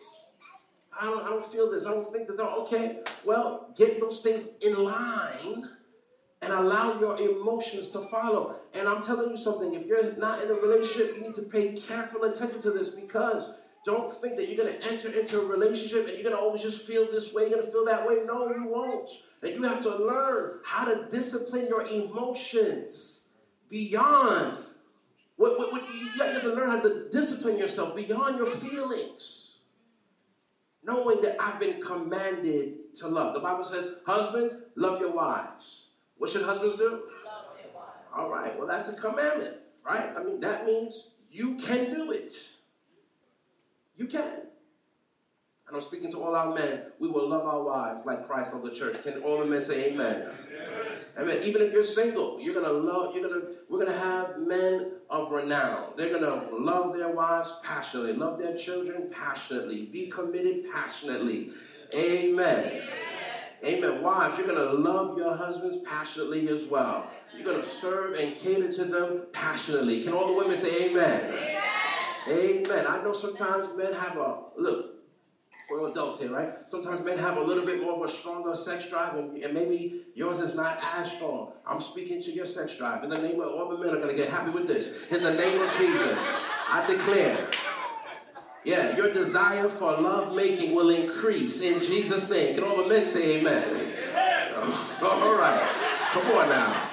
I 1.01 1.05
don't, 1.05 1.23
I 1.23 1.29
don't 1.29 1.45
feel 1.45 1.71
this. 1.71 1.87
I 1.87 1.91
don't 1.91 2.11
think 2.13 2.27
this. 2.27 2.41
Okay, 2.41 3.01
well, 3.25 3.73
get 3.77 4.01
those 4.01 4.21
things 4.21 4.47
in 4.61 4.83
line 4.83 5.69
and 6.43 6.53
allow 6.53 6.99
your 6.99 7.19
emotions 7.19 7.89
to 7.89 8.01
follow. 8.03 8.57
And 8.75 8.87
I'm 8.87 9.03
telling 9.03 9.31
you 9.31 9.37
something 9.37 9.75
if 9.75 9.87
you're 9.87 10.15
not 10.17 10.43
in 10.43 10.51
a 10.51 10.55
relationship, 10.55 11.17
you 11.17 11.23
need 11.23 11.35
to 11.35 11.43
pay 11.43 11.73
careful 11.73 12.25
attention 12.25 12.61
to 12.63 12.71
this 12.71 12.91
because 12.91 13.49
don't 13.85 14.13
think 14.13 14.37
that 14.37 14.49
you're 14.49 14.63
going 14.63 14.79
to 14.79 14.87
enter 14.87 15.09
into 15.11 15.41
a 15.41 15.47
relationship 15.47 16.07
and 16.07 16.15
you're 16.15 16.25
going 16.25 16.35
to 16.35 16.41
always 16.41 16.61
just 16.61 16.83
feel 16.83 17.11
this 17.11 17.33
way, 17.33 17.43
you're 17.43 17.53
going 17.53 17.65
to 17.65 17.71
feel 17.71 17.85
that 17.87 18.07
way. 18.07 18.17
No, 18.27 18.49
you 18.49 18.67
won't. 18.67 19.09
That 19.41 19.55
you 19.55 19.63
have 19.63 19.81
to 19.83 19.97
learn 19.97 20.59
how 20.65 20.85
to 20.85 21.07
discipline 21.09 21.67
your 21.69 21.87
emotions 21.87 23.23
beyond 23.69 24.59
what, 25.37 25.59
what, 25.59 25.73
what 25.73 25.83
you 25.95 26.07
have 26.23 26.41
to 26.43 26.49
learn 26.49 26.71
how 26.71 26.81
to 26.81 27.09
discipline 27.11 27.59
yourself 27.59 27.95
beyond 27.95 28.39
your 28.39 28.47
feelings. 28.47 29.53
Knowing 30.83 31.21
that 31.21 31.41
I've 31.41 31.61
been 31.61 31.81
commanded 31.81 32.95
to 32.97 33.09
love. 33.09 33.35
The 33.35 33.41
Bible 33.41 33.65
says, 33.65 33.89
husbands, 34.07 34.55
love 34.77 35.01
your 35.01 35.13
wives. 35.13 35.86
What 36.19 36.31
should 36.31 36.43
husbands 36.43 36.77
do? 36.77 36.85
Love 36.91 37.03
their 37.57 37.73
wives. 37.75 37.91
All 38.15 38.31
right, 38.31 38.57
well, 38.59 38.67
that's 38.67 38.89
a 38.89 38.95
commandment. 38.95 39.57
right? 39.85 40.11
I 40.17 40.23
mean, 40.23 40.41
that 40.41 40.67
means 40.67 41.09
you 41.31 41.57
can 41.57 41.93
do 41.95 42.11
it. 42.13 42.33
You 43.97 44.07
can. 44.07 44.43
And 45.69 45.75
I'm 45.75 45.83
speaking 45.83 46.13
to 46.13 46.23
all 46.23 46.35
our 46.37 46.55
men. 46.55 46.83
We 47.01 47.09
will 47.09 47.29
love 47.29 47.45
our 47.45 47.63
wives 47.63 48.07
like 48.07 48.27
Christ 48.27 48.53
of 48.53 48.63
the 48.63 48.71
church. 48.71 49.03
Can 49.03 49.23
all 49.23 49.39
the 49.41 49.47
men 49.47 49.61
say 49.61 49.93
amen? 49.93 50.23
amen? 50.23 50.37
Amen. 51.19 51.39
Even 51.43 51.63
if 51.63 51.73
you're 51.73 51.83
single, 51.83 52.39
you're 52.41 52.55
gonna 52.55 52.73
love, 52.73 53.15
you're 53.15 53.29
gonna, 53.29 53.47
we're 53.69 53.85
gonna 53.85 53.99
have 53.99 54.39
men 54.39 54.93
of 55.11 55.33
renown. 55.33 55.95
They're 55.97 56.13
gonna 56.13 56.49
love 56.53 56.97
their 56.97 57.09
wives 57.09 57.53
passionately, 57.65 58.13
love 58.13 58.39
their 58.39 58.57
children 58.57 59.11
passionately, 59.11 59.87
be 59.87 60.09
committed 60.09 60.71
passionately. 60.73 61.51
Amen. 61.93 62.67
Amen. 62.67 62.83
Wives, 63.63 64.39
you're 64.39 64.47
gonna 64.47 64.73
love 64.73 65.17
your 65.19 65.37
husbands 65.37 65.79
passionately 65.85 66.49
as 66.49 66.67
well. 66.67 67.11
You're 67.35 67.47
gonna 67.47 67.67
serve 67.67 68.15
and 68.15 68.37
cater 68.37 68.71
to 68.73 68.85
them 68.85 69.23
passionately. 69.33 70.03
Can 70.05 70.13
all 70.13 70.29
the 70.29 70.35
women 70.35 70.57
say 70.57 70.91
amen? 70.91 71.33
Amen. 72.29 72.67
amen. 72.67 72.87
I 72.87 73.03
know 73.03 73.13
sometimes 73.13 73.69
men 73.77 73.93
have 73.95 74.17
a 74.17 74.39
look 74.57 74.97
we're 75.69 75.91
adults 75.91 76.21
here, 76.21 76.31
right? 76.31 76.53
Sometimes 76.69 77.05
men 77.05 77.19
have 77.19 77.37
a 77.39 77.41
little 77.41 77.67
bit 77.67 77.83
more 77.83 77.95
of 77.95 78.09
a 78.09 78.13
stronger 78.13 78.55
sex 78.55 78.87
drive, 78.87 79.17
and, 79.17 79.37
and, 79.37 79.53
maybe 79.53 80.03
yours 80.15 80.39
is 80.39 80.55
not 80.55 80.79
as 80.97 81.11
strong. 81.11 81.53
I'm 81.67 81.81
speaking 81.81 82.23
to 82.23 82.31
your 82.31 82.47
sex 82.47 82.77
drive. 82.77 83.03
In 83.03 83.11
the 83.11 83.19
name 83.19 83.41
of 83.41 83.49
all 83.49 83.69
the 83.71 83.79
men 83.79 83.93
are 83.93 83.99
going 83.99 84.15
to 84.15 84.23
get 84.23 84.31
happy 84.31 84.51
with 84.51 84.69
this. 84.69 84.93
In 85.11 85.25
the 85.25 85.33
name 85.33 85.61
of 85.61 85.77
Jesus, 85.77 86.19
I 86.69 86.85
declare. 86.87 87.49
Yeah, 88.67 88.97
your 88.97 89.13
desire 89.13 89.69
for 89.69 89.93
love 89.93 90.35
making 90.35 90.75
will 90.75 90.91
increase 90.91 91.61
in 91.61 91.81
Jesus' 91.81 92.29
name. 92.29 92.57
Can 92.57 92.65
all 92.65 92.83
the 92.83 92.89
men 92.89 93.07
say 93.07 93.37
amen? 93.37 93.63
all 95.01 95.37
right. 95.37 95.63
Come 96.11 96.27
on 96.33 96.49
now. 96.49 96.91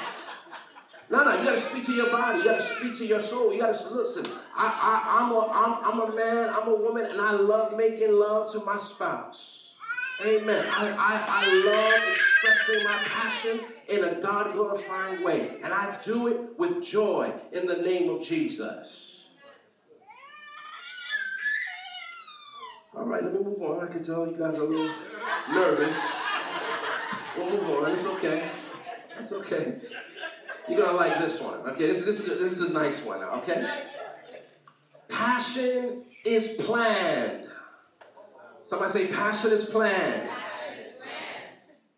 No, 1.10 1.24
no, 1.24 1.40
you 1.40 1.44
got 1.44 1.56
to 1.56 1.62
speak 1.62 1.84
to 1.88 1.92
your 1.92 2.12
body. 2.12 2.38
You 2.38 2.46
got 2.46 2.58
to 2.58 2.64
speak 2.64 2.96
to 3.00 3.06
your 3.08 3.22
soul. 3.22 3.52
You 3.52 3.62
got 3.62 3.76
to 3.76 3.90
listen. 3.90 4.24
I, 4.56 4.68
I, 4.68 5.20
I'm, 5.20 5.32
a, 5.32 5.40
I'm, 5.48 6.00
I'm 6.00 6.12
a 6.12 6.16
man, 6.16 6.50
I'm 6.52 6.68
a 6.68 6.76
woman, 6.76 7.06
and 7.06 7.20
I 7.20 7.32
love 7.32 7.76
making 7.76 8.20
love 8.20 8.52
to 8.52 8.60
my 8.60 8.78
spouse. 8.78 9.70
Amen. 10.24 10.64
I, 10.70 10.90
I, 10.92 11.26
I 11.28 11.54
love 11.66 12.02
expressing 12.14 12.84
my 12.84 12.98
passion 13.04 13.62
in 13.90 14.04
a 14.04 14.22
God 14.22 14.54
glorifying 14.54 15.24
way. 15.24 15.58
And 15.64 15.74
I 15.74 16.00
do 16.04 16.28
it 16.28 16.60
with 16.60 16.84
joy 16.84 17.34
in 17.52 17.66
the 17.66 17.78
name 17.78 18.10
of 18.10 18.22
Jesus. 18.22 19.13
All 22.96 23.06
right, 23.06 23.24
let 23.24 23.34
me 23.34 23.40
move 23.40 23.62
on. 23.62 23.88
I 23.88 23.92
can 23.92 24.04
tell 24.04 24.28
you 24.28 24.38
guys 24.38 24.54
are 24.54 24.62
a 24.62 24.66
little 24.66 24.94
nervous. 25.52 25.96
We'll 27.36 27.50
move 27.50 27.70
on. 27.84 27.92
It's 27.92 28.06
okay. 28.06 28.50
It's 29.18 29.32
okay. 29.32 29.80
You're 30.70 30.80
gonna 30.80 30.96
like 30.96 31.18
this 31.18 31.40
one. 31.42 31.60
Okay, 31.72 31.88
this, 31.88 32.06
this, 32.06 32.20
is, 32.20 32.26
this 32.28 32.54
is 32.54 32.58
the 32.60 32.70
nice 32.70 33.02
one 33.02 33.22
now, 33.22 33.42
okay? 33.42 33.66
Passion 35.10 36.04
is 36.24 36.50
planned. 36.64 37.48
Somebody 38.62 38.92
say, 38.92 39.08
passion 39.08 39.52
is 39.52 39.66
planned. 39.66 40.30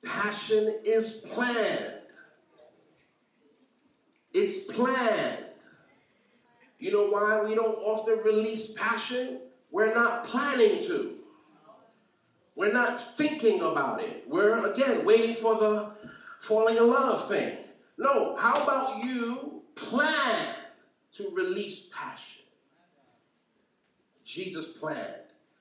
Passion 0.03 0.79
is 0.85 1.11
planned. 1.33 1.93
It's 4.33 4.71
planned. 4.71 5.45
You 6.79 6.91
know 6.91 7.07
why 7.07 7.41
we 7.41 7.53
don't 7.53 7.75
often 7.75 8.19
release 8.19 8.71
passion? 8.71 9.39
We're 9.75 9.93
not 9.93 10.25
planning 10.25 10.81
to. 10.83 11.15
We're 12.55 12.71
not 12.71 13.17
thinking 13.17 13.61
about 13.61 14.01
it. 14.01 14.23
We're, 14.25 14.71
again, 14.71 15.03
waiting 15.03 15.35
for 15.35 15.55
the 15.55 15.91
falling 16.39 16.77
in 16.77 16.87
love 16.87 17.27
thing. 17.27 17.57
No, 17.97 18.37
how 18.37 18.53
about 18.53 19.03
you 19.03 19.63
plan 19.75 20.55
to 21.15 21.29
release 21.35 21.87
passion? 21.91 22.43
Jesus 24.23 24.65
planned. 24.65 25.13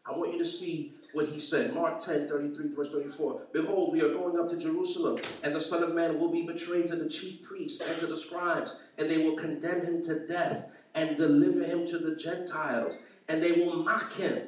I 0.06 0.16
want 0.16 0.32
you 0.32 0.38
to 0.38 0.46
see 0.46 0.94
what 1.12 1.28
he 1.28 1.40
said. 1.40 1.74
Mark 1.74 1.98
10, 2.04 2.28
33, 2.28 2.68
verse 2.68 2.92
34. 2.92 3.48
Behold, 3.52 3.92
we 3.92 4.00
are 4.00 4.12
going 4.12 4.38
up 4.38 4.48
to 4.50 4.56
Jerusalem, 4.56 5.20
and 5.42 5.52
the 5.52 5.60
Son 5.60 5.82
of 5.82 5.92
Man 5.92 6.20
will 6.20 6.30
be 6.30 6.46
betrayed 6.46 6.86
to 6.88 6.96
the 6.96 7.08
chief 7.08 7.42
priests 7.42 7.80
and 7.80 7.98
to 7.98 8.06
the 8.06 8.16
scribes, 8.16 8.76
and 8.96 9.10
they 9.10 9.18
will 9.18 9.36
condemn 9.36 9.84
him 9.84 10.02
to 10.04 10.24
death 10.26 10.66
and 10.94 11.16
deliver 11.16 11.64
him 11.64 11.86
to 11.86 11.98
the 11.98 12.14
Gentiles, 12.14 12.98
and 13.28 13.42
they 13.42 13.52
will 13.52 13.82
mock 13.82 14.12
him 14.12 14.42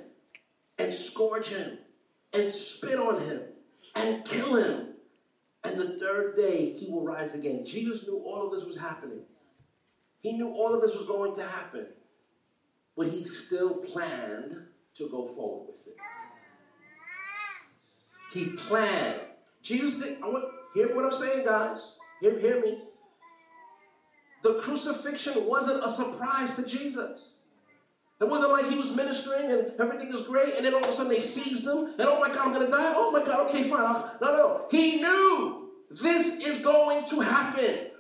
and 0.79 0.95
scourge 0.95 1.49
him 1.49 1.79
and 2.33 2.53
spit 2.53 2.99
on 2.99 3.21
him 3.21 3.43
and 3.95 4.25
kill 4.25 4.57
him 4.57 4.87
and 5.67 5.81
the 5.81 5.99
third 5.99 6.37
day 6.37 6.73
he 6.73 6.93
will 6.93 7.05
rise 7.05 7.35
again. 7.35 7.65
Jesus 7.65 8.07
knew 8.07 8.19
all 8.19 8.47
of 8.47 8.53
this 8.53 8.65
was 8.65 8.77
happening. 8.77 9.21
He 10.21 10.33
knew 10.33 10.49
all 10.49 10.75
of 10.75 10.81
this 10.81 10.95
was 10.95 11.05
going 11.05 11.35
to 11.37 11.43
happen. 11.43 11.87
But 12.97 13.09
he 13.09 13.25
still 13.25 13.75
planned 13.75 14.57
to 14.97 15.09
go 15.09 15.27
forward 15.27 15.67
with 15.69 15.95
it. 15.95 16.01
He 18.33 18.57
planned. 18.57 19.21
Jesus 19.63 19.95
did. 19.95 20.23
I 20.23 20.27
want 20.27 20.45
hear 20.73 20.95
what 20.95 21.05
I'm 21.05 21.13
saying, 21.13 21.45
guys. 21.45 21.93
Hear, 22.21 22.39
hear 22.39 22.61
me. 22.61 22.83
The 24.43 24.61
crucifixion 24.61 25.47
wasn't 25.47 25.85
a 25.85 25.91
surprise 25.91 26.55
to 26.55 26.63
Jesus. 26.63 27.33
It 28.21 28.29
wasn't 28.29 28.53
like 28.53 28.69
he 28.69 28.77
was 28.77 28.91
ministering 28.93 29.51
and 29.51 29.73
everything 29.79 30.11
was 30.11 30.23
great, 30.23 30.55
and 30.55 30.65
then 30.65 30.73
all 30.75 30.83
of 30.83 30.89
a 30.89 30.93
sudden 30.93 31.13
they 31.13 31.21
seized 31.21 31.67
him, 31.67 31.87
and 31.87 32.01
oh 32.01 32.19
my 32.19 32.29
God, 32.29 32.47
I'm 32.47 32.53
going 32.53 32.65
to 32.65 32.73
die. 32.73 32.95
Oh 32.97 33.11
my 33.11 33.23
God, 33.23 33.49
okay, 33.49 33.65
fine. 33.65 34.05
No, 34.23 34.37
no. 34.37 34.67
He 34.71 34.97
knew 35.01 35.71
this 35.91 36.39
is 36.41 36.61
going 36.61 37.07
to 37.09 37.21
happen. 37.21 37.91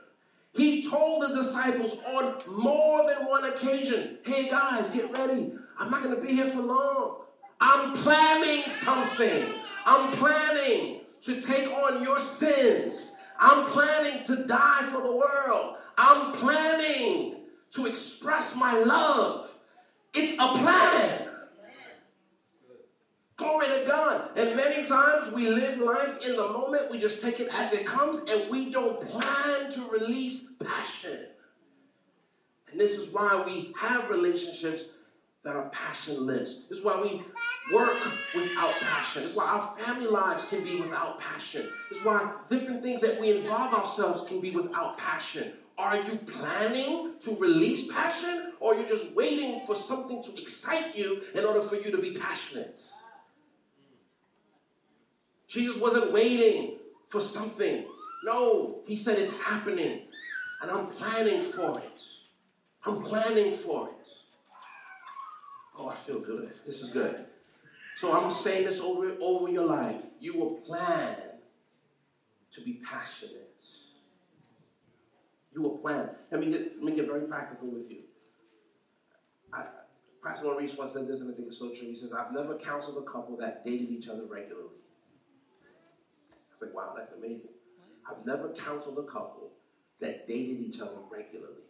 He 0.52 0.88
told 0.88 1.22
the 1.22 1.34
disciples 1.34 1.98
on 2.06 2.40
more 2.48 3.06
than 3.06 3.26
one 3.26 3.44
occasion 3.44 4.18
hey 4.24 4.48
guys, 4.48 4.88
get 4.88 5.12
ready. 5.16 5.52
I'm 5.78 5.90
not 5.90 6.02
going 6.02 6.14
to 6.14 6.20
be 6.20 6.32
here 6.32 6.46
for 6.46 6.62
long. 6.62 7.18
I'm 7.60 7.92
planning 7.92 8.70
something. 8.70 9.44
I'm 9.84 10.10
planning 10.12 11.00
to 11.22 11.40
take 11.40 11.68
on 11.70 12.02
your 12.02 12.18
sins. 12.18 13.12
I'm 13.38 13.66
planning 13.66 14.24
to 14.24 14.46
die 14.46 14.82
for 14.90 15.02
the 15.02 15.14
world. 15.14 15.76
I'm 15.98 16.32
planning 16.32 17.44
to 17.72 17.86
express 17.86 18.54
my 18.54 18.78
love. 18.78 19.55
It's 20.14 20.32
a 20.34 20.58
plan. 20.58 21.28
Glory 23.36 23.66
to 23.66 23.84
God. 23.86 24.30
And 24.36 24.56
many 24.56 24.86
times 24.86 25.30
we 25.30 25.48
live 25.48 25.78
life 25.78 26.18
in 26.24 26.36
the 26.36 26.48
moment, 26.48 26.90
we 26.90 26.98
just 26.98 27.20
take 27.20 27.38
it 27.38 27.48
as 27.52 27.72
it 27.72 27.86
comes, 27.86 28.18
and 28.28 28.50
we 28.50 28.70
don't 28.70 29.00
plan 29.00 29.70
to 29.70 29.88
release 29.90 30.52
passion. 30.64 31.26
And 32.70 32.80
this 32.80 32.92
is 32.92 33.08
why 33.08 33.42
we 33.44 33.74
have 33.78 34.08
relationships 34.08 34.84
that 35.44 35.54
are 35.54 35.68
passionless. 35.68 36.62
This 36.68 36.78
is 36.78 36.84
why 36.84 37.00
we 37.00 37.22
work 37.72 37.96
without 38.34 38.72
passion. 38.80 39.22
This 39.22 39.30
is 39.30 39.36
why 39.36 39.44
our 39.44 39.76
family 39.76 40.06
lives 40.06 40.44
can 40.46 40.64
be 40.64 40.80
without 40.80 41.20
passion. 41.20 41.68
This 41.88 42.00
is 42.00 42.04
why 42.04 42.32
different 42.48 42.82
things 42.82 43.00
that 43.02 43.20
we 43.20 43.38
involve 43.38 43.72
ourselves 43.72 44.22
can 44.26 44.40
be 44.40 44.50
without 44.50 44.98
passion. 44.98 45.52
Are 45.78 46.00
you 46.00 46.16
planning 46.16 47.14
to 47.20 47.36
release 47.36 47.90
passion 47.92 48.52
or 48.60 48.74
you're 48.74 48.84
you 48.84 48.88
just 48.88 49.12
waiting 49.14 49.60
for 49.66 49.74
something 49.74 50.22
to 50.22 50.40
excite 50.40 50.96
you 50.96 51.22
in 51.34 51.44
order 51.44 51.60
for 51.60 51.76
you 51.76 51.90
to 51.90 51.98
be 51.98 52.16
passionate? 52.16 52.80
Jesus 55.48 55.76
wasn't 55.76 56.12
waiting 56.12 56.78
for 57.08 57.20
something. 57.20 57.84
No, 58.24 58.80
he 58.86 58.96
said 58.96 59.18
it's 59.18 59.32
happening 59.32 60.02
and 60.62 60.70
I'm 60.70 60.88
planning 60.88 61.42
for 61.42 61.78
it. 61.78 62.02
I'm 62.84 63.02
planning 63.02 63.56
for 63.58 63.88
it. 63.88 64.08
Oh, 65.78 65.88
I 65.88 65.96
feel 65.96 66.20
good. 66.20 66.52
This 66.64 66.80
is 66.80 66.88
good. 66.88 67.26
So 67.96 68.12
I'm 68.16 68.30
saying 68.30 68.64
this 68.64 68.80
over, 68.80 69.14
over 69.20 69.50
your 69.50 69.66
life. 69.66 70.00
You 70.20 70.38
will 70.38 70.54
plan 70.66 71.16
to 72.52 72.60
be 72.62 72.80
passionate. 72.84 73.62
You 75.56 75.66
a 75.66 75.78
plan. 75.78 76.10
Let 76.30 76.40
me 76.40 76.50
get, 76.50 76.60
let 76.76 76.84
me 76.84 76.94
get 76.94 77.06
very 77.06 77.22
practical 77.22 77.68
with 77.68 77.90
you. 77.90 78.00
I, 79.54 79.64
Pastor 80.22 80.44
Maurice 80.44 80.76
once 80.76 80.92
said 80.92 81.08
this, 81.08 81.22
and 81.22 81.32
I 81.32 81.34
think 81.34 81.48
it's 81.48 81.58
so 81.58 81.70
true. 81.70 81.88
He 81.88 81.96
says, 81.96 82.12
I've 82.12 82.32
never 82.32 82.58
counseled 82.58 82.98
a 82.98 83.10
couple 83.10 83.36
that 83.38 83.64
dated 83.64 83.88
each 83.88 84.08
other 84.08 84.24
regularly. 84.24 84.68
I 86.30 86.52
was 86.52 86.60
like, 86.60 86.74
wow, 86.74 86.92
that's 86.94 87.12
amazing. 87.12 87.52
I've 88.08 88.26
never 88.26 88.52
counseled 88.52 88.98
a 88.98 89.10
couple 89.10 89.50
that 90.00 90.26
dated 90.26 90.60
each 90.60 90.80
other 90.80 90.98
regularly. 91.10 91.62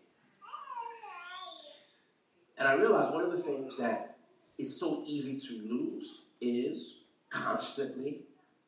And 2.58 2.66
I 2.66 2.72
realized 2.72 3.12
one 3.12 3.22
of 3.22 3.30
the 3.30 3.42
things 3.42 3.76
that 3.78 4.16
is 4.58 4.80
so 4.80 5.02
easy 5.06 5.38
to 5.38 5.68
lose 5.68 6.22
is 6.40 6.94
constantly 7.30 8.22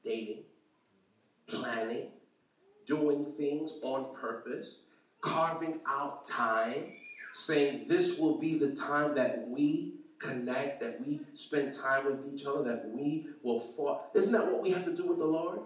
dating, 0.04 0.42
planning, 1.48 2.10
doing 2.86 3.32
things 3.36 3.72
on 3.82 4.14
purpose, 4.14 4.80
carving 5.20 5.80
out 5.86 6.26
time, 6.26 6.92
saying 7.34 7.86
this 7.88 8.18
will 8.18 8.38
be 8.38 8.58
the 8.58 8.70
time 8.70 9.14
that 9.14 9.48
we 9.48 9.94
connect, 10.18 10.80
that 10.80 11.00
we 11.04 11.20
spend 11.34 11.72
time 11.74 12.04
with 12.06 12.20
each 12.32 12.44
other, 12.44 12.62
that 12.64 12.88
we 12.90 13.26
will 13.42 13.60
fall. 13.60 14.10
Isn't 14.14 14.32
that 14.32 14.46
what 14.46 14.62
we 14.62 14.70
have 14.70 14.84
to 14.84 14.94
do 14.94 15.06
with 15.06 15.18
the 15.18 15.24
Lord? 15.26 15.60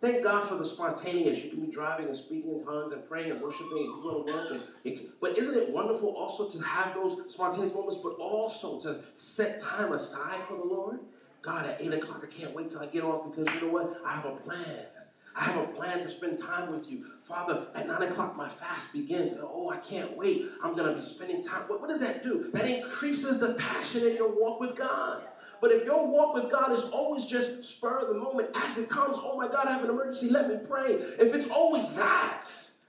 Thank 0.00 0.22
God 0.22 0.48
for 0.48 0.54
the 0.54 0.64
spontaneous. 0.64 1.38
You 1.42 1.50
can 1.50 1.60
be 1.60 1.72
driving 1.72 2.06
and 2.06 2.16
speaking 2.16 2.52
in 2.52 2.64
tongues 2.64 2.92
and 2.92 3.06
praying 3.08 3.32
and 3.32 3.40
worshiping 3.40 3.78
and 3.78 4.02
doing 4.02 4.26
work. 4.26 4.62
And, 4.84 5.00
but 5.20 5.36
isn't 5.36 5.56
it 5.56 5.70
wonderful 5.70 6.10
also 6.10 6.48
to 6.48 6.58
have 6.60 6.94
those 6.94 7.32
spontaneous 7.32 7.74
moments, 7.74 7.98
but 8.00 8.10
also 8.14 8.80
to 8.82 9.00
set 9.14 9.58
time 9.58 9.92
aside 9.92 10.40
for 10.46 10.56
the 10.56 10.64
Lord? 10.64 11.00
God, 11.42 11.66
at 11.66 11.80
8 11.80 11.94
o'clock, 11.94 12.22
I 12.22 12.32
can't 12.32 12.54
wait 12.54 12.68
till 12.68 12.80
I 12.80 12.86
get 12.86 13.02
off 13.02 13.28
because 13.28 13.52
you 13.54 13.60
know 13.62 13.72
what? 13.72 14.00
I 14.06 14.16
have 14.16 14.24
a 14.24 14.36
plan. 14.36 14.86
I 15.34 15.44
have 15.44 15.56
a 15.56 15.72
plan 15.72 16.00
to 16.00 16.08
spend 16.08 16.38
time 16.38 16.72
with 16.72 16.90
you. 16.90 17.04
Father, 17.22 17.66
at 17.74 17.86
9 17.86 18.02
o'clock, 18.02 18.36
my 18.36 18.48
fast 18.48 18.92
begins. 18.92 19.32
And 19.32 19.42
oh, 19.44 19.70
I 19.70 19.76
can't 19.76 20.16
wait. 20.16 20.46
I'm 20.62 20.74
going 20.74 20.88
to 20.88 20.94
be 20.94 21.00
spending 21.00 21.42
time. 21.42 21.62
What, 21.68 21.80
what 21.80 21.90
does 21.90 22.00
that 22.00 22.22
do? 22.22 22.50
That 22.52 22.66
increases 22.66 23.38
the 23.38 23.54
passion 23.54 24.06
in 24.06 24.16
your 24.16 24.28
walk 24.28 24.60
with 24.60 24.76
God. 24.76 25.22
But 25.60 25.72
if 25.72 25.84
your 25.84 26.06
walk 26.06 26.34
with 26.34 26.50
God 26.50 26.72
is 26.72 26.82
always 26.84 27.24
just 27.24 27.64
spur 27.64 27.98
of 27.98 28.08
the 28.08 28.14
moment 28.14 28.50
as 28.54 28.78
it 28.78 28.88
comes, 28.88 29.16
oh 29.20 29.36
my 29.36 29.48
God, 29.48 29.66
I 29.66 29.72
have 29.72 29.84
an 29.84 29.90
emergency, 29.90 30.30
let 30.30 30.48
me 30.48 30.56
pray. 30.68 30.92
If 30.92 31.34
it's 31.34 31.48
always 31.48 31.92
that, 31.94 32.44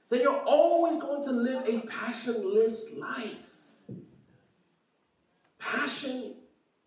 then 0.10 0.22
you're 0.22 0.42
always 0.46 1.00
going 1.00 1.24
to 1.24 1.32
live 1.32 1.68
a 1.68 1.80
passionless 1.88 2.94
life. 2.98 3.36
Passion 5.58 6.36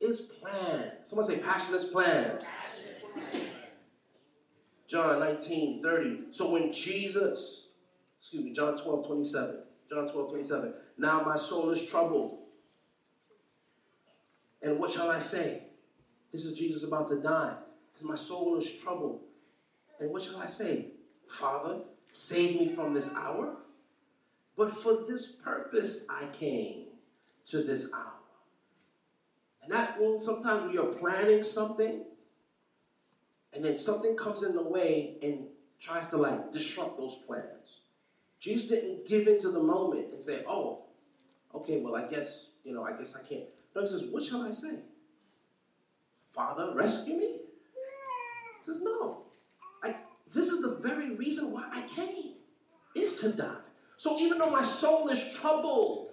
is 0.01 0.21
planned. 0.21 0.93
Someone 1.05 1.27
say, 1.27 1.39
passion 1.39 1.75
is 1.75 1.85
planned. 1.85 2.41
John 4.93 5.21
19, 5.21 5.83
30. 5.83 6.19
So 6.33 6.51
when 6.51 6.71
Jesus, 6.71 7.69
excuse 8.21 8.45
me, 8.45 8.53
John 8.53 8.77
12, 8.77 9.07
27. 9.07 9.61
John 9.89 10.07
12, 10.07 10.29
27. 10.29 10.75
Now 10.99 11.23
my 11.23 11.37
soul 11.37 11.71
is 11.71 11.83
troubled. 11.83 12.41
And 14.61 14.79
what 14.79 14.93
shall 14.93 15.11
I 15.11 15.19
say? 15.19 15.63
This 16.31 16.45
is 16.45 16.59
Jesus 16.59 16.83
about 16.83 17.09
to 17.09 17.17
die. 17.23 17.55
My 18.03 18.17
soul 18.17 18.59
is 18.59 18.71
troubled. 18.83 19.21
And 19.99 20.11
what 20.11 20.23
shall 20.23 20.37
I 20.37 20.47
say? 20.47 20.89
Father, 21.27 21.79
save 22.11 22.61
me 22.61 22.75
from 22.75 22.93
this 22.93 23.09
hour. 23.15 23.57
But 24.59 24.73
for 24.73 25.05
this 25.09 25.27
purpose 25.27 26.05
I 26.11 26.27
came 26.27 26.89
to 27.47 27.63
this 27.63 27.87
hour. 27.95 28.13
And 29.63 29.73
that 29.73 29.99
means 29.99 30.23
sometimes 30.23 30.65
when 30.65 30.73
you're 30.73 30.95
planning 30.95 31.43
something, 31.43 32.03
and 33.53 33.65
then 33.65 33.77
something 33.77 34.17
comes 34.17 34.43
in 34.43 34.55
the 34.55 34.63
way 34.63 35.17
and 35.23 35.47
tries 35.81 36.07
to 36.09 36.17
like 36.17 36.53
disrupt 36.53 36.97
those 36.97 37.17
plans. 37.27 37.81
Jesus 38.41 38.69
didn't 38.69 39.07
give 39.07 39.29
into 39.29 39.51
the 39.51 39.61
moment 39.61 40.13
and 40.13 40.23
say, 40.23 40.43
oh, 40.49 40.85
okay, 41.55 41.81
well, 41.81 41.95
I 41.95 42.09
guess, 42.09 42.47
you 42.65 42.75
know, 42.75 42.85
I 42.85 42.93
guess 42.93 43.15
I 43.15 43.27
can't. 43.27 43.45
No, 43.75 43.83
he 43.83 43.89
says, 43.89 44.05
what 44.11 44.25
shall 44.25 44.43
I 44.43 44.51
say? 44.51 44.81
Father, 46.33 46.73
rescue 46.75 47.15
me? 47.15 47.27
He 48.59 48.65
says, 48.65 48.81
No. 48.83 49.19
I, 49.85 49.95
this 50.33 50.49
is 50.49 50.63
the 50.63 50.77
very 50.77 51.15
reason 51.15 51.53
why 51.53 51.69
I 51.71 51.83
came, 51.83 52.35
is 52.95 53.15
to 53.17 53.31
die. 53.31 53.57
So 53.97 54.19
even 54.19 54.39
though 54.39 54.51
my 54.51 54.65
soul 54.65 55.09
is 55.09 55.23
troubled, 55.35 56.11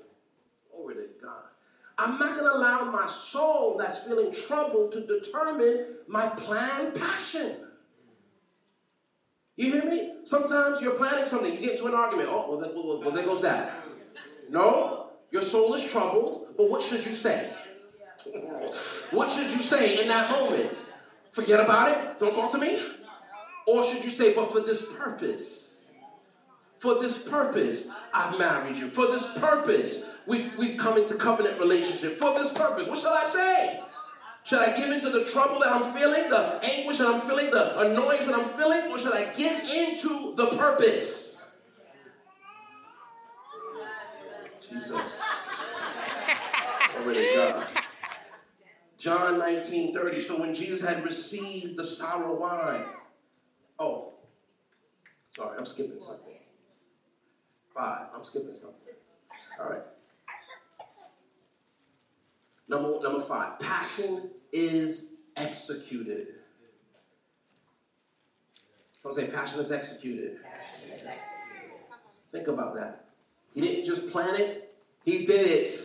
I'm 1.99 2.17
not 2.17 2.38
going 2.38 2.45
to 2.45 2.55
allow 2.55 2.85
my 2.85 3.07
soul 3.07 3.77
that's 3.77 4.05
feeling 4.05 4.33
troubled 4.33 4.93
to 4.93 5.05
determine 5.05 5.97
my 6.07 6.27
planned 6.27 6.95
passion. 6.95 7.57
You 9.57 9.73
hear 9.73 9.83
me? 9.83 10.13
Sometimes 10.23 10.79
you're 10.79 10.93
planning 10.93 11.25
something, 11.25 11.51
you 11.53 11.59
get 11.59 11.71
into 11.71 11.88
an 11.88 11.93
argument. 11.93 12.29
Oh, 12.31 12.55
well, 12.55 12.71
well, 12.73 13.01
well 13.01 13.12
there 13.12 13.25
goes 13.25 13.41
that. 13.41 13.73
No, 14.49 15.07
your 15.29 15.41
soul 15.41 15.73
is 15.73 15.83
troubled, 15.83 16.47
but 16.55 16.69
what 16.69 16.81
should 16.81 17.05
you 17.05 17.13
say? 17.13 17.53
What 19.12 19.29
should 19.29 19.51
you 19.51 19.62
say 19.62 20.01
in 20.01 20.07
that 20.07 20.31
moment? 20.31 20.85
Forget 21.31 21.59
about 21.59 21.91
it? 21.91 22.19
Don't 22.19 22.33
talk 22.33 22.53
to 22.53 22.57
me? 22.57 22.81
Or 23.67 23.83
should 23.83 24.05
you 24.05 24.09
say, 24.09 24.33
but 24.33 24.51
for 24.53 24.62
this 24.62 24.85
purpose? 24.97 25.91
For 26.77 26.95
this 26.95 27.17
purpose, 27.17 27.88
I've 28.13 28.39
married 28.39 28.77
you. 28.77 28.89
For 28.89 29.07
this 29.07 29.27
purpose, 29.38 30.01
we've, 30.29 30.55
we've 30.57 30.77
come 30.77 30.97
into 30.97 31.15
covenant 31.15 31.59
relationship. 31.59 32.17
For 32.17 32.33
this 32.37 32.51
purpose, 32.53 32.87
what 32.87 32.99
shall 32.99 33.13
I 33.13 33.25
say? 33.25 33.83
Should 34.43 34.59
I 34.59 34.75
give 34.75 34.89
into 34.89 35.09
the 35.09 35.25
trouble 35.25 35.59
that 35.59 35.73
I'm 35.73 35.93
feeling, 35.93 36.29
the 36.29 36.59
anguish 36.63 36.99
that 36.99 37.07
I'm 37.07 37.21
feeling, 37.21 37.51
the 37.51 37.79
annoyance 37.79 38.27
that 38.27 38.35
I'm 38.35 38.49
feeling, 38.57 38.89
or 38.89 38.97
should 38.97 39.13
I 39.13 39.33
give 39.33 39.59
into 39.63 40.33
the 40.35 40.47
purpose? 40.57 41.43
Jesus. 44.61 45.19
Glory 46.97 47.15
to 47.15 47.31
God. 47.35 47.67
John 48.97 49.39
19 49.39 49.93
30. 49.93 50.21
So 50.21 50.39
when 50.39 50.53
Jesus 50.53 50.81
had 50.81 51.03
received 51.03 51.77
the 51.77 51.83
sour 51.83 52.33
wine, 52.33 52.85
oh, 53.79 54.13
sorry, 55.25 55.57
I'm 55.57 55.65
skipping 55.65 55.99
something. 55.99 56.39
Five, 57.73 58.07
I'm 58.13 58.23
skipping 58.23 58.53
something. 58.53 58.93
All 59.59 59.69
right. 59.69 59.81
Number, 62.69 62.99
number 63.01 63.21
five, 63.21 63.60
passion 63.60 64.29
is 64.53 65.08
executed. 65.36 66.27
I'll 69.03 69.12
say 69.12 69.27
passion 69.27 69.60
is 69.60 69.71
executed. 69.71 70.38
Think 72.32 72.47
about 72.47 72.75
that. 72.75 73.05
He 73.55 73.62
didn't 73.62 73.86
just 73.86 74.12
plan 74.12 74.36
it, 74.36 74.75
he 75.03 75.25
did 75.25 75.47
it. 75.47 75.82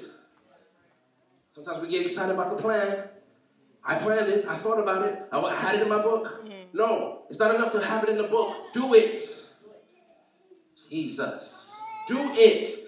Sometimes 1.54 1.78
we 1.80 1.88
get 1.88 2.02
excited 2.02 2.32
about 2.32 2.54
the 2.54 2.62
plan. 2.62 3.08
I 3.82 3.94
planned 3.96 4.28
it. 4.28 4.44
I 4.48 4.56
thought 4.56 4.78
about 4.78 5.06
it. 5.06 5.22
I 5.30 5.54
had 5.54 5.76
it 5.76 5.82
in 5.82 5.88
my 5.88 6.02
book. 6.02 6.44
No, 6.72 7.22
it's 7.30 7.38
not 7.38 7.54
enough 7.54 7.70
to 7.72 7.80
have 7.80 8.02
it 8.02 8.08
in 8.08 8.16
the 8.18 8.24
book. 8.24 8.56
Do 8.72 8.92
it. 8.94 9.20
Jesus. 10.90 11.66
Do 12.08 12.18
it. 12.32 12.83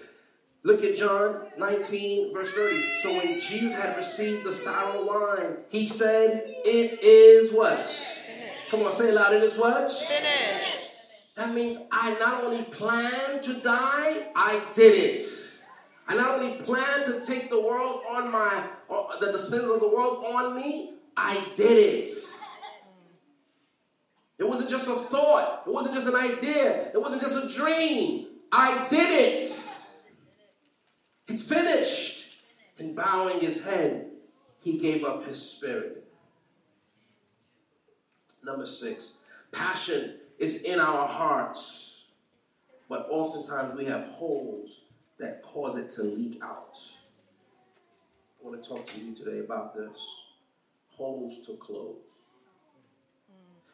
Look 0.67 0.83
at 0.83 0.97
John 0.97 1.47
19, 1.57 2.33
verse 2.33 2.51
30. 2.51 2.99
So 3.01 3.13
when 3.13 3.39
Jesus 3.39 3.71
had 3.71 3.95
received 3.95 4.43
the 4.43 4.51
sour 4.51 5.05
wine, 5.05 5.63
he 5.69 5.87
said, 5.87 6.43
It 6.65 7.01
is 7.01 7.53
what? 7.53 7.85
Finished. 7.85 8.69
Come 8.69 8.81
on, 8.81 8.91
say 8.91 9.07
it 9.07 9.13
loud. 9.13 9.31
It 9.31 9.43
is 9.43 9.55
what? 9.55 9.89
Finished. 9.89 10.67
That 11.37 11.53
means 11.53 11.77
I 11.89 12.15
not 12.19 12.43
only 12.43 12.63
planned 12.63 13.43
to 13.43 13.61
die, 13.61 14.27
I 14.35 14.61
did 14.75 14.93
it. 14.93 15.23
I 16.05 16.15
not 16.15 16.37
only 16.37 16.61
plan 16.61 17.05
to 17.05 17.23
take 17.25 17.49
the 17.49 17.61
world 17.61 18.01
on 18.09 18.29
my, 18.29 18.65
uh, 18.89 19.19
the, 19.21 19.31
the 19.31 19.39
sins 19.39 19.69
of 19.69 19.79
the 19.79 19.87
world 19.87 20.25
on 20.25 20.53
me, 20.53 20.95
I 21.15 21.47
did 21.55 21.77
it. 21.77 22.09
It 24.37 24.49
wasn't 24.49 24.69
just 24.69 24.89
a 24.89 24.95
thought. 24.95 25.63
It 25.65 25.71
wasn't 25.71 25.95
just 25.95 26.07
an 26.07 26.15
idea. 26.17 26.91
It 26.93 27.01
wasn't 27.01 27.21
just 27.21 27.37
a 27.37 27.47
dream. 27.47 28.27
I 28.51 28.85
did 28.89 29.09
it. 29.09 29.66
It's 31.27 31.41
finished. 31.41 32.25
And 32.79 32.95
bowing 32.95 33.39
his 33.39 33.61
head, 33.61 34.11
he 34.61 34.77
gave 34.77 35.03
up 35.03 35.25
his 35.25 35.41
spirit. 35.41 36.03
Number 38.43 38.65
six, 38.65 39.11
passion 39.51 40.15
is 40.37 40.55
in 40.61 40.79
our 40.79 41.07
hearts, 41.07 42.03
but 42.87 43.07
oftentimes 43.09 43.77
we 43.77 43.85
have 43.85 44.07
holes 44.09 44.81
that 45.19 45.41
cause 45.41 45.75
it 45.75 45.89
to 45.91 46.03
leak 46.03 46.39
out. 46.43 46.79
I 48.39 48.47
want 48.47 48.61
to 48.61 48.69
talk 48.69 48.85
to 48.87 48.99
you 48.99 49.15
today 49.15 49.39
about 49.39 49.75
this 49.75 49.99
holes 50.89 51.45
to 51.45 51.53
close. 51.53 51.95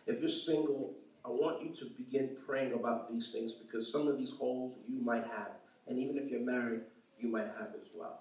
If 0.05 0.19
you're 0.19 0.29
single, 0.29 0.93
I 1.25 1.29
want 1.29 1.61
you 1.63 1.69
to 1.75 1.85
begin 1.97 2.35
praying 2.45 2.73
about 2.73 3.11
these 3.11 3.29
things 3.29 3.53
because 3.53 3.89
some 3.89 4.07
of 4.07 4.17
these 4.17 4.31
holes 4.31 4.75
you 4.89 4.99
might 4.99 5.23
have. 5.23 5.51
And 5.87 5.97
even 5.97 6.17
if 6.17 6.29
you're 6.29 6.41
married, 6.41 6.81
you 7.23 7.29
might 7.29 7.47
have 7.57 7.69
as 7.81 7.87
well. 7.95 8.19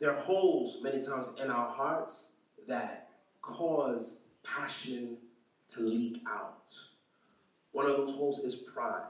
There 0.00 0.10
are 0.10 0.20
holes 0.20 0.78
many 0.82 1.02
times 1.02 1.30
in 1.42 1.50
our 1.50 1.68
hearts 1.68 2.24
that 2.68 3.08
cause 3.40 4.16
passion 4.44 5.16
to 5.70 5.80
leak 5.80 6.22
out. 6.28 6.70
One 7.72 7.86
of 7.86 7.96
those 7.96 8.12
holes 8.12 8.38
is 8.38 8.54
pride. 8.54 9.02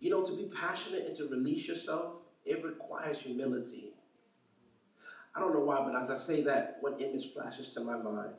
You 0.00 0.10
know, 0.10 0.24
to 0.24 0.32
be 0.32 0.50
passionate 0.54 1.06
and 1.06 1.16
to 1.16 1.24
release 1.24 1.66
yourself, 1.66 2.12
it 2.44 2.64
requires 2.64 3.20
humility. 3.20 3.92
I 5.34 5.40
don't 5.40 5.52
know 5.52 5.60
why, 5.60 5.84
but 5.84 6.00
as 6.00 6.10
I 6.10 6.16
say 6.16 6.42
that, 6.44 6.78
one 6.80 6.98
image 7.00 7.32
flashes 7.32 7.68
to 7.70 7.80
my 7.80 7.96
mind. 7.96 8.30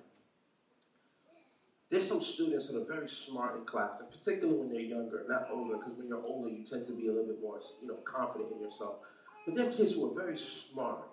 There's 1.89 2.08
some 2.08 2.21
students 2.21 2.67
that 2.67 2.78
are 2.78 2.86
very 2.86 3.10
smart 3.10 3.58
in 3.58 3.65
class, 3.65 3.99
and 3.99 4.10
particularly 4.12 4.60
when 4.60 4.69
they're 4.69 4.82
younger, 4.82 5.25
not 5.28 5.47
older, 5.52 5.78
because 5.78 5.97
when 5.97 6.08
you're 6.08 6.23
older, 6.23 6.49
you 6.49 6.63
tend 6.63 6.86
to 6.86 6.91
be 6.91 7.08
a 7.08 7.12
little 7.12 7.25
bit 7.25 7.41
more, 7.41 7.60
you 7.82 7.88
know, 7.88 7.95
confident 8.06 8.52
in 8.52 8.62
yourself. 8.62 8.97
But 9.45 9.56
there 9.56 9.67
are 9.67 9.71
kids 9.71 9.93
who 9.93 10.12
are 10.12 10.13
very 10.13 10.38
smart, 10.38 11.08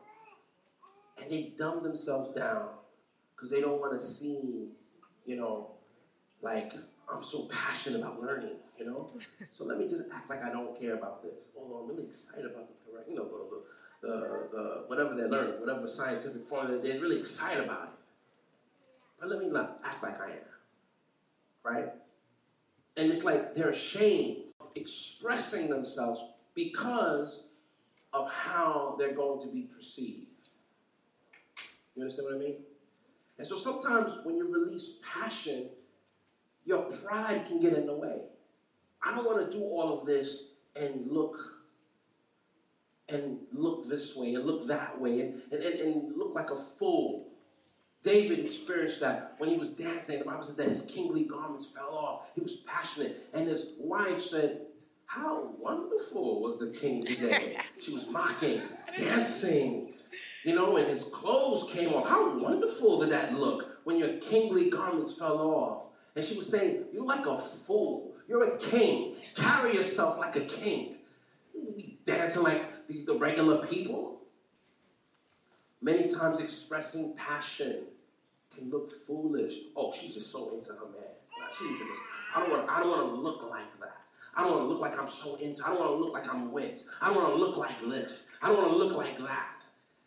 and 1.19 1.31
they 1.31 1.55
dumb 1.57 1.83
themselves 1.83 2.31
down 2.33 2.69
because 3.35 3.51
they 3.51 3.63
don't 3.63 3.81
want 3.81 3.95
to 3.95 3.99
seem, 3.99 4.69
you 5.25 5.37
know, 5.37 5.71
like 6.43 6.73
I'm 7.11 7.23
so 7.23 7.49
passionate 7.51 8.01
about 8.01 8.21
learning, 8.21 8.57
you 8.79 8.87
know? 8.87 9.11
so 9.51 9.65
let 9.65 9.79
me 9.79 9.89
just 9.89 10.05
act 10.15 10.29
like 10.29 10.43
I 10.43 10.51
don't 10.51 10.79
care 10.79 10.95
about 10.95 11.23
this. 11.23 11.49
Although 11.57 11.85
I'm 11.85 11.89
really 11.89 12.09
excited 12.09 12.45
about 12.45 12.69
the 12.69 13.11
you 13.11 13.17
know, 13.17 13.25
the, 13.25 14.09
the, 14.09 14.49
the, 14.53 14.85
whatever 14.89 15.15
they're 15.15 15.29
learning, 15.29 15.61
whatever 15.61 15.87
scientific 15.87 16.47
formula, 16.47 16.79
they're, 16.79 16.93
they're 16.93 17.01
really 17.01 17.19
excited 17.19 17.65
about 17.65 17.85
it. 17.85 17.91
But 19.21 19.31
let 19.31 19.39
me 19.41 19.49
not 19.49 19.81
act 19.85 20.03
like 20.03 20.21
I 20.21 20.33
am. 20.33 20.56
Right? 21.67 21.89
And 22.97 23.11
it's 23.11 23.25
like 23.25 23.55
they're 23.55 23.71
ashamed 23.71 24.45
of 24.61 24.69
expressing 24.75 25.69
themselves 25.69 26.25
because 26.55 27.43
of 28.13 28.31
how 28.31 28.97
they're 28.99 29.15
going 29.15 29.41
to 29.43 29.49
be 29.49 29.63
perceived. 29.63 30.27
You 31.95 32.03
understand 32.03 32.29
what 32.29 32.37
I 32.37 32.39
mean? 32.39 32.57
And 33.39 33.47
so 33.47 33.57
sometimes 33.57 34.19
when 34.25 34.37
you 34.37 34.51
release 34.51 34.95
passion, 35.03 35.69
your 36.65 36.83
pride 37.05 37.45
can 37.47 37.61
get 37.61 37.75
in 37.75 37.87
the 37.87 37.95
way. 37.95 38.23
I 39.03 39.15
don't 39.15 39.25
want 39.25 39.51
to 39.51 39.57
do 39.57 39.63
all 39.63 40.01
of 40.01 40.07
this 40.07 40.45
and 40.75 41.07
look 41.11 41.37
and 43.09 43.39
look 43.53 43.89
this 43.89 44.17
way 44.17 44.35
and 44.35 44.45
look 44.45 44.67
that 44.67 45.01
way 45.01 45.21
and, 45.21 45.43
and, 45.53 45.63
and, 45.63 46.17
look 46.17 46.35
like 46.35 46.51
a 46.51 46.59
fool. 46.59 47.29
David 48.07 48.39
experienced 48.39 49.01
that 49.01 49.35
when 49.39 49.51
he 49.51 49.59
was 49.59 49.71
dancing. 49.71 50.21
The 50.21 50.25
Bible 50.25 50.45
says 50.45 50.55
that 50.55 50.69
his 50.69 50.83
kingly 50.83 51.25
garments 51.25 51.67
fell 51.67 51.93
off. 51.93 52.27
He 52.37 52.41
was 52.41 52.59
passionate. 52.59 53.29
And 53.35 53.49
his 53.49 53.67
wife 53.81 54.23
said, 54.23 54.61
How 55.07 55.51
wonderful 55.59 56.41
was 56.41 56.57
the 56.57 56.69
king 56.69 57.05
today? 57.05 57.59
she 57.81 57.93
was 57.93 58.07
mocking, 58.07 58.63
dancing, 58.97 59.93
you 60.45 60.55
know, 60.55 60.77
and 60.77 60.87
his 60.87 61.03
clothes 61.03 61.69
came 61.73 61.93
off. 61.95 62.07
How 62.07 62.39
wonderful 62.39 63.01
did 63.01 63.11
that 63.11 63.35
look 63.35 63.81
when 63.83 63.97
your 63.97 64.19
kingly 64.19 64.71
garments 64.71 65.15
fell 65.15 65.41
off? 65.41 65.83
And 66.15 66.25
she 66.25 66.37
was 66.37 66.49
saying, 66.49 66.85
You're 66.93 67.05
like 67.05 67.27
a 67.27 67.37
fool. 67.37 68.13
You're 68.29 68.55
a 68.55 68.59
king. 68.59 69.17
Carry 69.35 69.75
yourself 69.75 70.17
like 70.17 70.37
a 70.37 70.45
king. 70.45 70.95
Dancing 72.05 72.45
like 72.45 72.87
the 72.89 73.19
regular 73.19 73.67
people. 73.67 74.21
Many 75.83 76.09
times 76.09 76.39
expressing 76.39 77.17
passion 77.17 77.87
can 78.57 78.71
look 78.71 78.91
foolish. 79.07 79.55
Oh, 79.77 79.93
she's 79.93 80.15
just 80.15 80.31
so 80.31 80.51
into 80.51 80.71
her 80.71 80.87
man. 80.87 81.17
I 82.35 82.41
don't 82.41 82.51
want 82.51 82.69
I 82.69 82.81
don't 82.81 82.91
want 82.91 83.15
to 83.15 83.21
look 83.21 83.49
like 83.49 83.79
that. 83.81 84.03
I 84.35 84.43
don't 84.43 84.53
want 84.53 84.63
to 84.65 84.69
look 84.69 84.81
like 84.81 84.99
I'm 84.99 85.09
so 85.09 85.37
into. 85.37 85.65
I 85.65 85.71
don't 85.71 85.79
want 85.81 85.93
to 85.93 85.97
look 85.97 86.13
like 86.13 86.29
I'm 86.29 86.53
wet. 86.53 86.83
I 87.01 87.07
don't 87.07 87.17
want 87.17 87.29
to 87.31 87.37
look 87.37 87.57
like 87.57 87.81
this. 87.81 88.27
I 88.43 88.49
don't 88.49 88.59
want 88.59 88.71
to 88.71 88.77
look 88.77 88.97
like 88.97 89.19
that. 89.19 89.63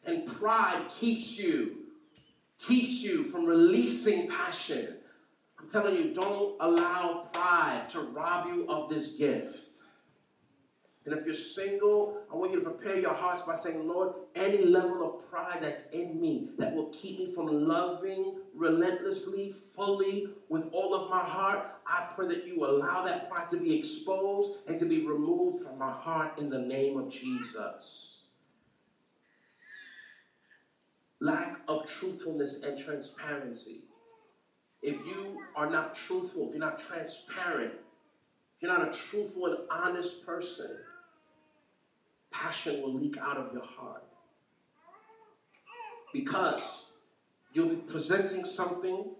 And 0.05 0.25
pride 0.25 0.85
keeps 0.89 1.31
you, 1.37 1.77
keeps 2.59 3.01
you 3.01 3.23
from 3.25 3.45
releasing 3.45 4.27
passion. 4.27 4.97
I'm 5.59 5.67
telling 5.67 5.95
you, 5.95 6.13
don't 6.13 6.55
allow 6.59 7.29
pride 7.33 7.89
to 7.89 8.01
rob 8.01 8.45
you 8.47 8.67
of 8.69 8.89
this 8.89 9.09
gift. 9.09 9.68
And 11.05 11.17
if 11.17 11.25
you're 11.25 11.33
single, 11.33 12.17
I 12.31 12.35
want 12.35 12.51
you 12.51 12.59
to 12.59 12.69
prepare 12.69 12.99
your 12.99 13.13
hearts 13.13 13.41
by 13.43 13.55
saying, 13.55 13.87
Lord, 13.87 14.13
any 14.35 14.63
level 14.63 15.17
of 15.17 15.29
pride 15.29 15.59
that's 15.61 15.83
in 15.93 16.19
me 16.19 16.49
that 16.57 16.73
will 16.73 16.89
keep 16.89 17.19
me 17.19 17.33
from 17.33 17.47
loving 17.47 18.35
relentlessly, 18.53 19.53
fully, 19.75 20.27
with 20.49 20.67
all 20.73 20.93
of 20.93 21.09
my 21.09 21.23
heart, 21.23 21.65
I 21.87 22.09
pray 22.13 22.27
that 22.27 22.45
you 22.45 22.65
allow 22.65 23.05
that 23.05 23.29
pride 23.29 23.49
to 23.51 23.57
be 23.57 23.77
exposed 23.77 24.59
and 24.67 24.77
to 24.77 24.85
be 24.85 25.07
removed 25.07 25.63
from 25.63 25.79
my 25.79 25.91
heart 25.91 26.39
in 26.39 26.49
the 26.49 26.59
name 26.59 26.97
of 26.99 27.09
Jesus. 27.09 28.17
Lack 31.21 31.61
of 31.67 31.85
truthfulness 31.85 32.59
and 32.63 32.77
transparency. 32.77 33.81
If 34.81 34.95
you 35.05 35.41
are 35.55 35.69
not 35.69 35.95
truthful, 35.95 36.47
if 36.47 36.51
you're 36.51 36.59
not 36.59 36.79
transparent, 36.79 37.73
if 37.73 38.61
you're 38.61 38.77
not 38.77 38.93
a 38.93 38.97
truthful 38.97 39.45
and 39.45 39.57
honest 39.71 40.25
person, 40.25 40.77
passion 42.31 42.81
will 42.81 42.93
leak 42.93 43.17
out 43.17 43.37
of 43.37 43.53
your 43.53 43.63
heart. 43.63 44.03
Because 46.13 46.61
you'll 47.53 47.69
be 47.69 47.75
presenting 47.75 48.43
something 48.43 49.11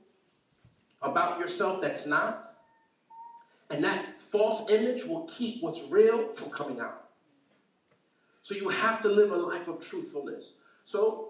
about 1.01 1.39
yourself 1.39 1.81
that's 1.81 2.05
not, 2.05 2.55
and 3.69 3.83
that 3.83 4.21
false 4.21 4.69
image 4.69 5.05
will 5.05 5.25
keep 5.25 5.61
what's 5.63 5.81
real 5.91 6.33
from 6.33 6.49
coming 6.49 6.79
out. 6.79 7.09
So 8.41 8.55
you 8.55 8.69
have 8.69 9.01
to 9.01 9.09
live 9.09 9.31
a 9.31 9.35
life 9.35 9.67
of 9.67 9.79
truthfulness. 9.79 10.53
So 10.85 11.29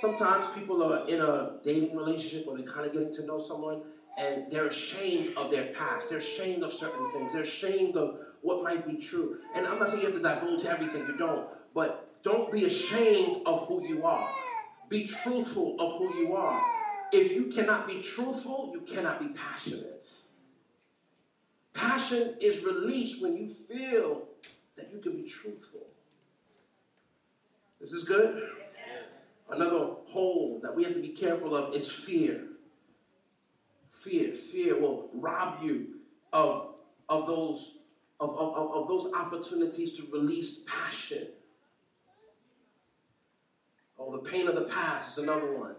sometimes 0.00 0.46
people 0.54 0.82
are 0.82 1.06
in 1.06 1.20
a 1.20 1.58
dating 1.62 1.96
relationship 1.96 2.46
or 2.48 2.56
they're 2.56 2.66
kind 2.66 2.86
of 2.86 2.92
getting 2.92 3.14
to 3.14 3.24
know 3.24 3.38
someone 3.38 3.82
and 4.18 4.50
they're 4.50 4.66
ashamed 4.66 5.36
of 5.36 5.50
their 5.50 5.72
past. 5.74 6.08
They're 6.08 6.18
ashamed 6.18 6.62
of 6.62 6.72
certain 6.72 7.12
things. 7.12 7.32
They're 7.32 7.42
ashamed 7.42 7.96
of 7.96 8.18
what 8.46 8.62
might 8.62 8.86
be 8.86 8.94
true. 8.94 9.38
And 9.54 9.66
I'm 9.66 9.80
not 9.80 9.90
saying 9.90 10.02
you 10.02 10.06
have 10.12 10.16
to 10.16 10.22
divulge 10.22 10.64
everything, 10.64 11.06
you 11.08 11.16
don't. 11.16 11.48
But 11.74 12.22
don't 12.22 12.50
be 12.52 12.64
ashamed 12.64 13.42
of 13.44 13.66
who 13.66 13.84
you 13.84 14.04
are. 14.04 14.30
Be 14.88 15.06
truthful 15.06 15.76
of 15.80 15.98
who 15.98 16.16
you 16.16 16.36
are. 16.36 16.62
If 17.12 17.32
you 17.32 17.46
cannot 17.46 17.88
be 17.88 18.00
truthful, 18.00 18.70
you 18.72 18.80
cannot 18.82 19.18
be 19.18 19.28
passionate. 19.28 20.04
Passion 21.74 22.36
is 22.40 22.64
released 22.64 23.20
when 23.20 23.36
you 23.36 23.48
feel 23.48 24.22
that 24.76 24.90
you 24.92 24.98
can 24.98 25.20
be 25.20 25.28
truthful. 25.28 25.86
This 27.80 27.90
is 27.90 28.04
good? 28.04 28.42
Another 29.50 29.90
hole 30.06 30.60
that 30.62 30.74
we 30.74 30.84
have 30.84 30.94
to 30.94 31.00
be 31.00 31.10
careful 31.10 31.54
of 31.54 31.74
is 31.74 31.90
fear. 31.90 32.44
Fear, 33.90 34.34
fear 34.34 34.80
will 34.80 35.10
rob 35.14 35.62
you 35.62 35.96
of, 36.32 36.74
of, 37.08 37.26
those, 37.26 37.75
of, 38.20 38.30
of, 38.30 38.72
of 38.72 38.88
those 38.88 39.12
opportunities 39.12 39.92
to 39.92 40.06
release 40.12 40.60
passion. 40.66 41.28
Oh, 43.98 44.12
the 44.12 44.30
pain 44.30 44.48
of 44.48 44.54
the 44.54 44.64
past 44.64 45.12
is 45.12 45.18
another 45.22 45.56
one. 45.56 45.74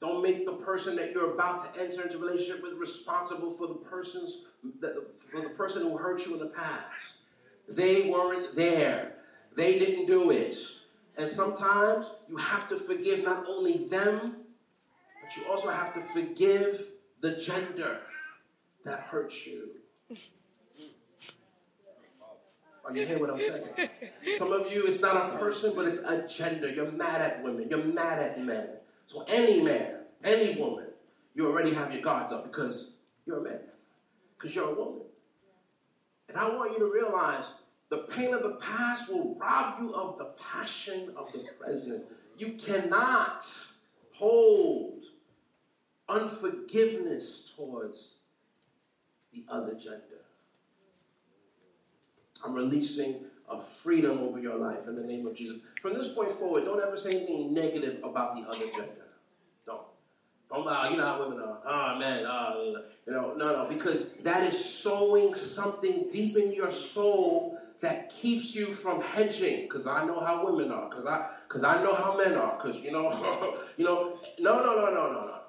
Don't 0.00 0.22
make 0.22 0.44
the 0.44 0.52
person 0.52 0.94
that 0.96 1.12
you're 1.12 1.32
about 1.32 1.74
to 1.74 1.80
enter 1.80 2.02
into 2.02 2.18
relationship 2.18 2.62
with 2.62 2.74
responsible 2.74 3.50
for 3.50 3.66
the 3.66 3.74
person's 3.74 4.42
that, 4.80 4.94
for 5.30 5.40
the 5.40 5.48
person 5.50 5.82
who 5.82 5.96
hurt 5.96 6.26
you 6.26 6.34
in 6.34 6.40
the 6.40 6.46
past. 6.46 7.14
They 7.68 8.10
weren't 8.10 8.54
there. 8.54 9.14
They 9.56 9.78
didn't 9.78 10.06
do 10.06 10.30
it. 10.30 10.56
And 11.16 11.28
sometimes 11.28 12.10
you 12.28 12.36
have 12.36 12.68
to 12.68 12.76
forgive 12.76 13.24
not 13.24 13.46
only 13.48 13.88
them, 13.88 14.36
but 15.22 15.36
you 15.36 15.50
also 15.50 15.70
have 15.70 15.94
to 15.94 16.00
forgive 16.12 16.88
the 17.22 17.36
gender 17.36 18.00
that 18.84 19.00
hurt 19.00 19.32
you. 19.46 19.70
Are 22.86 22.96
you 22.96 23.04
hear 23.04 23.18
what 23.18 23.30
I'm 23.30 23.38
saying? 23.38 23.90
Some 24.38 24.52
of 24.52 24.72
you, 24.72 24.86
it's 24.86 25.00
not 25.00 25.34
a 25.34 25.38
person, 25.38 25.72
but 25.74 25.86
it's 25.86 25.98
a 25.98 26.26
gender. 26.28 26.68
You're 26.68 26.92
mad 26.92 27.20
at 27.20 27.42
women. 27.42 27.68
You're 27.68 27.82
mad 27.84 28.20
at 28.20 28.40
men. 28.40 28.68
So 29.06 29.24
any 29.26 29.60
man, 29.60 30.02
any 30.22 30.60
woman, 30.60 30.86
you 31.34 31.46
already 31.46 31.74
have 31.74 31.92
your 31.92 32.02
guards 32.02 32.30
up 32.30 32.44
because 32.44 32.90
you're 33.26 33.38
a 33.38 33.42
man. 33.42 33.60
Because 34.38 34.54
you're 34.54 34.70
a 34.70 34.74
woman. 34.74 35.02
And 36.28 36.38
I 36.38 36.48
want 36.48 36.72
you 36.72 36.78
to 36.78 36.92
realize 36.92 37.46
the 37.88 38.06
pain 38.10 38.32
of 38.32 38.42
the 38.42 38.56
past 38.60 39.08
will 39.08 39.34
rob 39.34 39.80
you 39.80 39.92
of 39.92 40.18
the 40.18 40.30
passion 40.40 41.12
of 41.16 41.32
the 41.32 41.44
present. 41.58 42.04
You 42.38 42.52
cannot 42.52 43.44
hold 44.12 45.02
unforgiveness 46.08 47.50
towards 47.56 48.14
the 49.32 49.44
other 49.48 49.74
gender. 49.74 50.25
I'm 52.46 52.54
releasing 52.54 53.24
a 53.48 53.60
freedom 53.60 54.20
over 54.20 54.38
your 54.38 54.56
life 54.56 54.86
in 54.86 54.96
the 54.96 55.02
name 55.02 55.26
of 55.26 55.34
Jesus. 55.34 55.58
From 55.82 55.94
this 55.94 56.08
point 56.08 56.32
forward, 56.32 56.64
don't 56.64 56.80
ever 56.80 56.96
say 56.96 57.16
anything 57.16 57.52
negative 57.52 57.98
about 58.04 58.36
the 58.36 58.42
other 58.48 58.66
gender. 58.66 59.06
Don't. 59.66 59.82
Don't, 60.48 60.66
uh, 60.66 60.88
you 60.90 60.96
know 60.96 61.04
how 61.04 61.18
women 61.18 61.40
are. 61.40 61.58
Oh, 61.66 61.98
man, 61.98 62.24
uh, 62.24 62.54
you 63.06 63.12
know, 63.12 63.34
no, 63.36 63.52
no, 63.52 63.66
because 63.68 64.06
that 64.22 64.44
is 64.44 64.64
sowing 64.64 65.34
something 65.34 66.08
deep 66.10 66.36
in 66.36 66.52
your 66.52 66.70
soul 66.70 67.58
that 67.80 68.10
keeps 68.10 68.54
you 68.54 68.72
from 68.72 69.00
hedging 69.00 69.62
because 69.62 69.86
I 69.86 70.04
know 70.04 70.20
how 70.20 70.46
women 70.46 70.70
are 70.72 70.88
because 70.88 71.04
I 71.06 71.30
because 71.46 71.62
I 71.62 71.82
know 71.82 71.94
how 71.94 72.16
men 72.16 72.34
are 72.34 72.56
because 72.56 72.80
you 72.80 72.90
know 72.90 73.58
you 73.76 73.84
know 73.84 74.18
no 74.38 74.64
no 74.64 74.76
no 74.76 74.90
no 74.94 75.12
no 75.12 75.26
no 75.26 75.40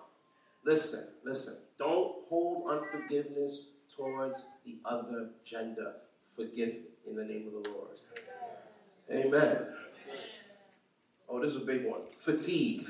listen 0.65 1.07
listen 1.23 1.55
don't 1.79 2.15
hold 2.27 2.69
unforgiveness 2.69 3.67
towards 3.95 4.43
the 4.65 4.77
other 4.83 5.29
gender 5.45 5.93
forgive 6.37 6.75
in 7.07 7.15
the 7.15 7.25
name 7.25 7.47
of 7.47 7.63
the 7.63 7.69
Lord 7.69 7.99
amen 9.11 9.57
oh 11.27 11.41
this 11.41 11.51
is 11.51 11.57
a 11.57 11.65
big 11.65 11.85
one 11.85 12.01
fatigue 12.17 12.87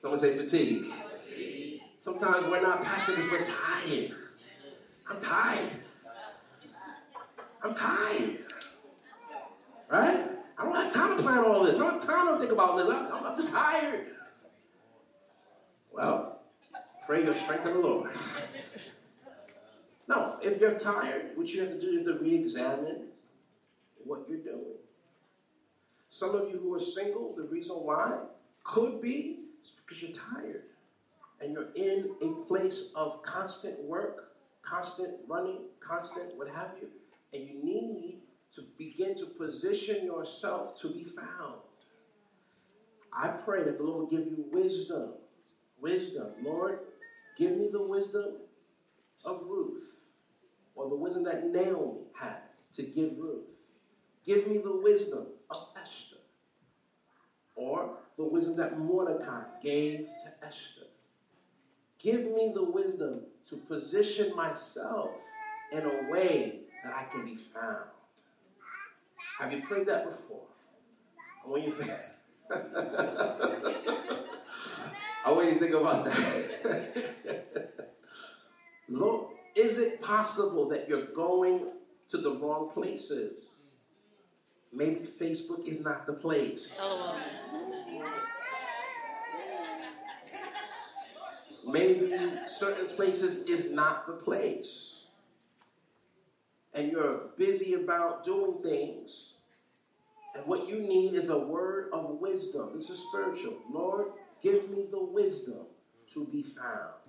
someone 0.00 0.18
say 0.18 0.36
fatigue, 0.36 0.86
fatigue. 1.28 1.80
sometimes 1.98 2.44
we're 2.46 2.62
not 2.62 2.82
passionate 2.82 3.30
we're 3.30 3.44
tired 3.44 4.16
I'm 5.08 5.20
tired 5.20 5.70
I'm 7.62 7.74
tired 7.74 8.38
Right? 9.90 10.24
I 10.56 10.64
don't 10.64 10.74
have 10.74 10.92
time 10.92 11.16
to 11.16 11.22
plan 11.22 11.38
all 11.38 11.64
this. 11.64 11.76
I 11.76 11.80
don't 11.80 11.94
have 11.94 12.06
time 12.06 12.34
to 12.34 12.38
think 12.38 12.52
about 12.52 12.76
this. 12.76 12.86
I'm, 12.86 13.26
I'm 13.26 13.36
just 13.36 13.52
tired. 13.52 14.06
Well, 15.92 16.42
pray 17.04 17.24
your 17.24 17.34
strength 17.34 17.66
in 17.66 17.74
the 17.74 17.80
Lord. 17.80 18.10
No, 20.10 20.36
if 20.42 20.60
you're 20.60 20.78
tired, 20.78 21.36
what 21.36 21.48
you 21.48 21.60
have 21.60 21.70
to 21.70 21.80
do 21.80 22.00
is 22.00 22.06
to 22.06 22.18
re 22.18 22.34
examine 22.34 23.06
what 24.04 24.26
you're 24.28 24.38
doing. 24.38 24.74
Some 26.10 26.34
of 26.34 26.50
you 26.50 26.58
who 26.58 26.74
are 26.74 26.80
single, 26.80 27.32
the 27.36 27.44
reason 27.44 27.76
why 27.76 28.18
could 28.64 29.00
be 29.00 29.38
is 29.62 29.70
because 29.70 30.02
you're 30.02 30.10
tired. 30.34 30.64
And 31.40 31.50
and 31.50 31.52
you're 31.52 31.70
in 31.74 32.10
a 32.22 32.32
place 32.46 32.90
of 32.94 33.22
constant 33.22 33.80
work, 33.84 34.32
constant 34.62 35.12
running, 35.26 35.60
constant 35.80 36.36
what 36.36 36.48
have 36.48 36.72
you, 36.80 36.88
and 37.32 37.48
you 37.48 37.64
need 37.64 38.18
to 38.54 38.62
begin 38.76 39.16
to 39.16 39.26
position 39.26 40.04
yourself 40.04 40.78
to 40.80 40.92
be 40.92 41.04
found. 41.04 41.60
I 43.12 43.28
pray 43.28 43.62
that 43.62 43.78
the 43.78 43.84
Lord 43.84 44.00
will 44.00 44.18
give 44.18 44.26
you 44.26 44.44
wisdom. 44.52 45.10
Wisdom. 45.80 46.32
Lord, 46.42 46.80
give 47.38 47.52
me 47.52 47.68
the 47.72 47.80
wisdom 47.82 48.36
of 49.24 49.42
Ruth, 49.46 49.99
or 50.74 50.88
the 50.88 50.96
wisdom 50.96 51.24
that 51.24 51.46
Naomi 51.46 52.00
had 52.14 52.36
to 52.76 52.82
give 52.82 53.18
Ruth. 53.18 53.44
Give 54.24 54.46
me 54.46 54.58
the 54.58 54.74
wisdom 54.76 55.26
of 55.50 55.68
Esther, 55.80 56.16
or 57.54 57.96
the 58.16 58.24
wisdom 58.24 58.56
that 58.56 58.78
Mordecai 58.78 59.42
gave 59.62 60.00
to 60.22 60.46
Esther. 60.46 60.86
Give 61.98 62.20
me 62.20 62.52
the 62.54 62.64
wisdom 62.64 63.22
to 63.48 63.56
position 63.56 64.34
myself 64.36 65.10
in 65.72 65.82
a 65.84 66.10
way 66.10 66.60
that 66.84 66.94
I 66.94 67.04
can 67.04 67.24
be 67.24 67.36
found. 67.36 67.88
Have 69.38 69.52
you 69.52 69.62
prayed 69.62 69.86
that 69.86 70.06
before? 70.06 70.42
I 71.44 71.48
want 71.48 71.62
you 71.64 71.72
to 71.72 71.82
think. 71.82 71.98
I 75.24 75.32
want 75.32 75.46
you 75.48 75.54
to 75.54 75.60
think 75.60 75.74
about 75.74 76.04
that. 76.04 77.90
Lord, 78.88 79.29
is 79.54 79.78
it 79.78 80.00
possible 80.00 80.68
that 80.68 80.88
you're 80.88 81.06
going 81.06 81.66
to 82.08 82.18
the 82.18 82.36
wrong 82.36 82.70
places? 82.72 83.50
Maybe 84.72 85.00
Facebook 85.00 85.66
is 85.66 85.80
not 85.80 86.06
the 86.06 86.12
place. 86.12 86.76
Oh. 86.80 87.18
Maybe 91.66 92.12
certain 92.46 92.94
places 92.96 93.38
is 93.44 93.70
not 93.70 94.06
the 94.06 94.14
place. 94.14 94.94
And 96.72 96.90
you're 96.90 97.30
busy 97.36 97.74
about 97.74 98.24
doing 98.24 98.62
things. 98.62 99.26
And 100.34 100.46
what 100.46 100.68
you 100.68 100.78
need 100.80 101.14
is 101.14 101.28
a 101.28 101.38
word 101.38 101.90
of 101.92 102.20
wisdom. 102.20 102.70
This 102.72 102.88
is 102.88 103.04
spiritual. 103.08 103.56
Lord, 103.70 104.06
give 104.40 104.70
me 104.70 104.84
the 104.90 105.02
wisdom 105.02 105.66
to 106.14 106.24
be 106.26 106.42
found. 106.42 106.99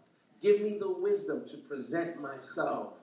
Give 0.42 0.62
me 0.62 0.78
the 0.80 0.92
wisdom 0.92 1.46
to 1.48 1.58
present 1.58 2.20
myself 2.22 2.94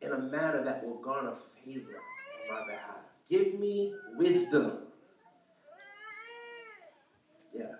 in 0.00 0.12
a 0.12 0.18
manner 0.18 0.64
that 0.64 0.84
will 0.84 0.98
garner 1.02 1.34
favor 1.64 2.00
on 2.50 2.54
my 2.54 2.66
behalf. 2.66 2.96
Give 3.28 3.58
me 3.58 3.94
wisdom. 4.16 4.78
Yeah, 7.54 7.74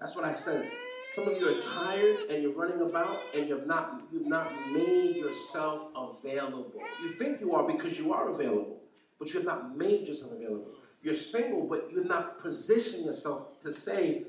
that's 0.00 0.16
what 0.16 0.24
I 0.24 0.32
sense. 0.32 0.68
Some 1.14 1.28
of 1.28 1.38
you 1.38 1.48
are 1.48 1.60
tired 1.60 2.30
and 2.30 2.42
you're 2.42 2.52
running 2.52 2.80
about 2.82 3.18
and 3.34 3.48
you've 3.48 3.66
not 3.66 3.92
you've 4.12 4.26
not 4.26 4.50
made 4.72 5.16
yourself 5.16 5.88
available. 5.96 6.72
You 7.02 7.12
think 7.14 7.40
you 7.40 7.54
are 7.54 7.66
because 7.66 7.98
you 7.98 8.12
are 8.12 8.28
available, 8.28 8.80
but 9.18 9.28
you 9.28 9.40
have 9.40 9.46
not 9.46 9.76
made 9.76 10.06
yourself 10.06 10.32
available. 10.32 10.68
You're 11.02 11.14
single, 11.14 11.66
but 11.66 11.90
you're 11.92 12.04
not 12.04 12.38
positioning 12.38 13.06
yourself 13.06 13.58
to 13.60 13.72
say, 13.72 14.24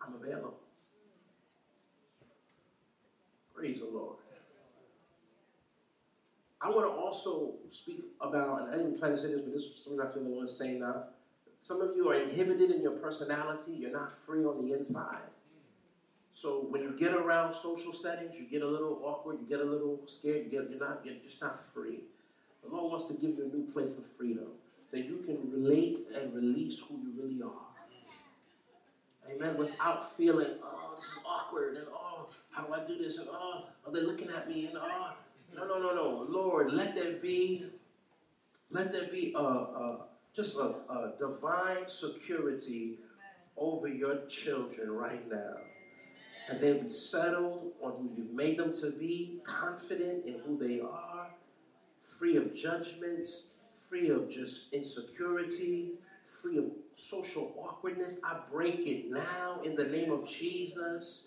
I'm 0.00 0.14
available. 0.14 0.57
Praise 3.58 3.80
the 3.80 3.86
Lord. 3.86 4.16
I 6.62 6.68
want 6.70 6.86
to 6.86 6.92
also 6.92 7.54
speak 7.68 8.04
about, 8.20 8.62
and 8.62 8.70
I 8.70 8.76
didn't 8.76 8.98
plan 9.00 9.12
to 9.12 9.18
say 9.18 9.28
this, 9.28 9.40
but 9.40 9.52
this 9.52 9.64
is 9.64 9.82
something 9.82 10.00
I 10.00 10.12
feel 10.12 10.22
the 10.22 10.28
Lord 10.28 10.48
saying 10.48 10.80
now. 10.80 11.04
Some 11.60 11.80
of 11.80 11.90
you 11.96 12.08
are 12.10 12.14
inhibited 12.14 12.70
in 12.70 12.82
your 12.82 12.92
personality. 12.92 13.72
You're 13.72 13.90
not 13.90 14.12
free 14.24 14.44
on 14.44 14.64
the 14.64 14.74
inside. 14.74 15.34
So 16.32 16.66
when 16.70 16.82
you 16.82 16.96
get 16.96 17.14
around 17.14 17.52
social 17.52 17.92
settings, 17.92 18.36
you 18.38 18.46
get 18.48 18.62
a 18.62 18.68
little 18.68 19.00
awkward, 19.04 19.38
you 19.40 19.46
get 19.48 19.64
a 19.64 19.68
little 19.68 20.00
scared, 20.06 20.44
you 20.44 20.50
get, 20.50 20.70
you're 20.70 20.78
not, 20.78 21.00
you're 21.04 21.16
just 21.24 21.40
not 21.40 21.60
free. 21.74 22.04
The 22.62 22.70
Lord 22.70 22.92
wants 22.92 23.06
to 23.06 23.14
give 23.14 23.36
you 23.36 23.50
a 23.52 23.56
new 23.56 23.66
place 23.72 23.96
of 23.96 24.04
freedom 24.16 24.46
that 24.92 25.04
you 25.04 25.16
can 25.26 25.50
relate 25.50 26.06
and 26.14 26.32
release 26.32 26.78
who 26.78 26.94
you 26.94 27.12
really 27.20 27.42
are. 27.42 27.68
Amen. 29.34 29.58
Without 29.58 30.16
feeling, 30.16 30.54
oh, 30.62 30.94
this 30.96 31.04
is 31.04 31.18
awkward, 31.26 31.76
and 31.76 31.86
oh, 31.92 32.07
how 32.58 32.66
do 32.66 32.74
I 32.74 32.84
do 32.84 32.98
this? 32.98 33.18
And 33.18 33.28
oh, 33.30 33.64
are 33.86 33.92
they 33.92 34.00
looking 34.00 34.30
at 34.30 34.48
me? 34.48 34.66
And 34.66 34.76
oh, 34.76 35.12
no, 35.54 35.66
no, 35.66 35.78
no, 35.78 35.94
no. 35.94 36.26
Lord, 36.28 36.72
let 36.72 36.94
there 36.94 37.14
be, 37.14 37.66
let 38.70 38.92
there 38.92 39.08
be 39.08 39.32
a, 39.36 39.40
a 39.40 39.98
just 40.34 40.56
a, 40.56 40.74
a 40.90 41.12
divine 41.18 41.88
security 41.88 42.98
over 43.56 43.88
your 43.88 44.26
children 44.26 44.90
right 44.90 45.28
now 45.30 45.56
and 46.48 46.60
they'll 46.60 46.82
be 46.82 46.90
settled 46.90 47.72
on 47.82 47.92
who 47.92 48.10
you've 48.16 48.32
made 48.32 48.58
them 48.58 48.72
to 48.72 48.90
be, 48.90 49.40
confident 49.44 50.24
in 50.24 50.38
who 50.46 50.56
they 50.56 50.80
are, 50.80 51.28
free 52.18 52.36
of 52.36 52.54
judgment, 52.54 53.28
free 53.88 54.08
of 54.08 54.30
just 54.30 54.72
insecurity, 54.72 55.90
free 56.40 56.56
of 56.58 56.64
social 56.94 57.52
awkwardness. 57.58 58.16
I 58.24 58.38
break 58.50 58.86
it 58.86 59.10
now 59.10 59.60
in 59.62 59.74
the 59.74 59.84
name 59.84 60.10
of 60.10 60.26
Jesus. 60.26 61.24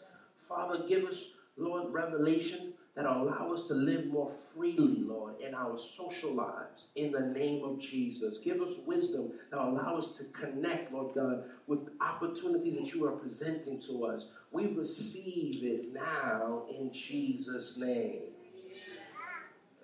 Father, 0.53 0.83
give 0.85 1.05
us, 1.05 1.29
Lord, 1.55 1.93
revelation 1.93 2.73
that 2.95 3.05
allow 3.05 3.53
us 3.53 3.67
to 3.69 3.73
live 3.73 4.07
more 4.07 4.29
freely, 4.29 5.01
Lord, 5.01 5.39
in 5.39 5.55
our 5.55 5.77
social 5.77 6.33
lives 6.33 6.87
in 6.95 7.13
the 7.13 7.21
name 7.21 7.63
of 7.63 7.79
Jesus. 7.79 8.37
Give 8.37 8.61
us 8.61 8.73
wisdom 8.85 9.31
that 9.49 9.59
allow 9.59 9.95
us 9.97 10.09
to 10.17 10.25
connect, 10.25 10.91
Lord 10.91 11.15
God, 11.15 11.45
with 11.67 11.87
opportunities 12.01 12.75
that 12.75 12.93
you 12.93 13.05
are 13.05 13.13
presenting 13.13 13.79
to 13.83 14.05
us. 14.05 14.27
We 14.51 14.67
receive 14.67 15.63
it 15.63 15.93
now 15.93 16.63
in 16.69 16.91
Jesus' 16.91 17.77
name. 17.77 18.23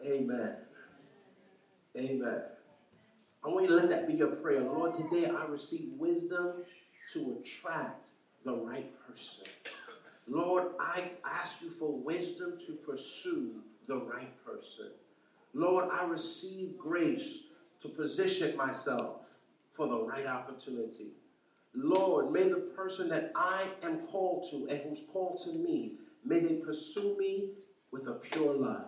Amen. 0.05 0.55
Amen. 1.95 2.41
I 3.43 3.47
want 3.47 3.63
you 3.63 3.70
to 3.70 3.76
let 3.78 3.89
that 3.89 4.07
be 4.07 4.15
your 4.15 4.36
prayer. 4.36 4.61
Lord, 4.61 4.95
today 4.95 5.30
I 5.30 5.45
receive 5.45 5.91
wisdom 5.97 6.65
to 7.13 7.38
attract 7.39 8.09
the 8.43 8.53
right 8.53 8.91
person. 9.07 9.45
Lord, 10.28 10.71
I 10.80 11.11
ask 11.25 11.61
you 11.61 11.69
for 11.69 11.91
wisdom 11.91 12.57
to 12.65 12.73
pursue 12.73 13.51
the 13.88 13.97
right 13.97 14.34
person. 14.45 14.91
Lord, 15.53 15.89
I 15.91 16.03
receive 16.03 16.78
grace 16.78 17.43
to 17.82 17.88
position 17.88 18.57
myself 18.57 19.21
for 19.71 19.88
the 19.88 19.99
right 19.99 20.25
opportunity. 20.25 21.07
Lord, 21.73 22.32
may 22.32 22.49
the 22.49 22.71
person 22.75 23.07
that 23.09 23.32
I 23.36 23.67
am 23.84 23.99
called 24.07 24.49
to 24.51 24.67
and 24.67 24.82
who's 24.82 25.03
called 25.13 25.41
to 25.45 25.53
me, 25.53 25.93
may 26.25 26.39
they 26.39 26.55
pursue 26.55 27.15
me 27.17 27.51
with 27.91 28.07
a 28.07 28.13
pure 28.13 28.53
love. 28.53 28.86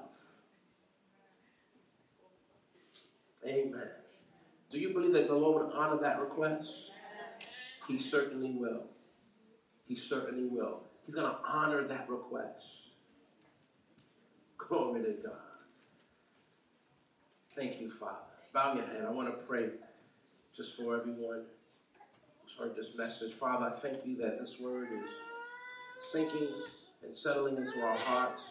Amen. 3.46 3.90
Do 4.70 4.78
you 4.78 4.94
believe 4.94 5.14
that 5.14 5.28
the 5.28 5.36
Lord 5.36 5.66
would 5.66 5.76
honor 5.76 6.00
that 6.02 6.20
request? 6.20 6.92
He 7.88 7.98
certainly 7.98 8.52
will. 8.52 8.84
He 9.88 9.96
certainly 9.96 10.46
will. 10.48 10.82
He's 11.10 11.16
going 11.16 11.32
to 11.32 11.39
honor 11.43 11.82
that 11.86 12.07
request. 12.07 12.68
Glory 14.60 15.01
to 15.01 15.14
God. 15.14 15.32
Thank 17.55 17.82
you, 17.82 17.89
Father. 17.89 18.14
Bow 18.53 18.76
your 18.76 18.86
head. 18.86 19.05
I 19.07 19.10
want 19.10 19.28
to 19.28 19.43
pray 19.47 19.70
just 20.55 20.78
for 20.78 20.95
everyone 20.95 21.45
who's 22.43 22.53
heard 22.60 22.76
this 22.76 22.91
message. 22.95 23.34
Father, 23.34 23.74
I 23.76 23.80
thank 23.80 24.05
you 24.05 24.18
that 24.18 24.39
this 24.39 24.60
word 24.60 24.89
is 25.03 25.10
sinking 26.12 26.47
and 27.03 27.16
settling 27.16 27.57
into 27.57 27.82
our 27.82 27.97
hearts. 27.97 28.43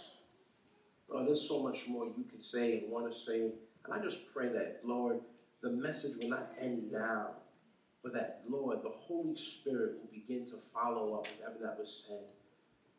Lord, 1.09 1.29
there's 1.29 1.47
so 1.47 1.63
much 1.63 1.87
more 1.87 2.07
you 2.07 2.25
could 2.29 2.43
say 2.43 2.79
and 2.79 2.91
want 2.91 3.09
to 3.09 3.17
say. 3.17 3.53
And 3.85 3.95
I 3.95 4.03
just 4.03 4.35
pray 4.35 4.49
that, 4.49 4.81
Lord, 4.83 5.21
the 5.63 5.71
message 5.71 6.17
will 6.21 6.31
not 6.31 6.51
end 6.61 6.91
now, 6.91 7.37
but 8.03 8.13
that, 8.15 8.41
Lord, 8.51 8.83
the 8.83 8.91
Holy 8.91 9.37
Spirit 9.37 9.99
will 10.01 10.11
begin 10.11 10.45
to 10.47 10.57
follow 10.75 11.15
up 11.15 11.29
everything 11.41 11.63
that 11.63 11.79
was 11.79 12.03
said. 12.09 12.25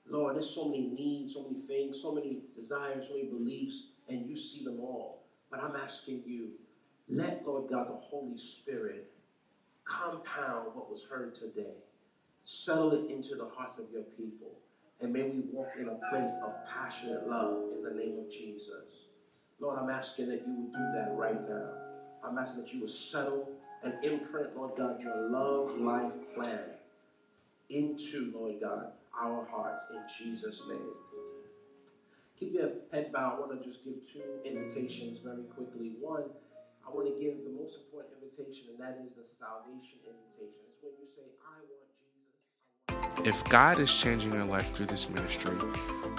Lord, 0.10 0.36
there's 0.36 0.50
so 0.50 0.66
many 0.66 0.88
needs, 0.88 1.34
so 1.36 1.44
many 1.44 1.62
things, 1.68 2.02
so 2.02 2.12
many 2.14 2.40
desires, 2.56 3.06
so 3.08 3.16
many 3.16 3.28
beliefs, 3.28 3.84
and 4.08 4.28
you 4.28 4.36
see 4.36 4.64
them 4.64 4.80
all. 4.80 5.24
But 5.52 5.64
I'm 5.64 5.76
asking 5.76 6.24
you, 6.26 6.50
let, 7.08 7.44
Lord 7.46 7.70
God, 7.70 7.90
the 7.90 7.96
Holy 7.96 8.38
Spirit 8.38 9.12
compound 9.86 10.68
what 10.74 10.90
was 10.90 11.04
heard 11.10 11.36
today. 11.36 11.74
Settle 12.44 12.94
it 12.94 13.12
into 13.12 13.36
the 13.36 13.48
hearts 13.56 13.78
of 13.78 13.86
your 13.92 14.04
people. 14.18 14.60
And 15.02 15.14
may 15.14 15.24
we 15.24 15.42
walk 15.52 15.70
in 15.80 15.88
a 15.88 15.96
place 16.10 16.32
of 16.44 16.52
passionate 16.68 17.28
love 17.28 17.58
in 17.76 17.84
the 17.84 17.92
name 17.92 18.20
of 18.20 18.32
Jesus. 18.32 19.06
Lord, 19.60 19.80
I'm 19.80 19.90
asking 19.90 20.30
that 20.30 20.44
you 20.46 20.54
would 20.54 20.74
do 20.74 20.92
that 20.94 21.12
right 21.16 21.50
now. 21.50 21.70
I'm 22.24 22.38
asking 22.38 22.64
that 22.64 22.74
you 22.74 22.82
would 22.82 22.90
settle 22.90 23.50
and 23.84 23.94
imprint, 24.04 24.56
Lord 24.58 24.78
God, 24.78 25.02
your 25.02 25.30
love 25.30 25.78
life 25.78 26.12
plan 26.36 26.60
into, 27.70 28.32
Lord 28.34 28.56
God, 28.60 28.92
our 29.18 29.48
hearts 29.52 29.86
in 29.92 30.02
Jesus' 30.18 30.62
name. 30.68 30.94
Keep 32.40 32.54
your 32.54 32.72
head 32.92 33.12
bowed. 33.12 33.36
I 33.36 33.40
want 33.40 33.62
to 33.62 33.68
just 33.68 33.84
give 33.84 33.96
two 34.06 34.24
invitations 34.46 35.18
very 35.20 35.44
quickly. 35.44 35.96
One, 36.00 36.24
I 36.88 36.92
want 36.92 37.08
to 37.08 37.14
give 37.20 37.44
the 37.44 37.52
most 37.52 37.76
important 37.76 38.14
invitation, 38.24 38.70
and 38.72 38.80
that 38.80 38.98
is 39.04 39.12
the 39.16 39.24
salvation 39.38 40.00
invitation. 40.08 40.64
It's 40.72 40.82
when 40.82 40.94
you 41.02 41.08
say, 41.16 41.24
I 41.44 41.60
want 41.68 41.90
Jesus. 43.20 43.28
If 43.28 43.44
God 43.50 43.80
is 43.80 43.94
changing 43.94 44.34
your 44.34 44.46
life 44.46 44.74
through 44.74 44.86
this 44.88 45.10
ministry, 45.10 45.58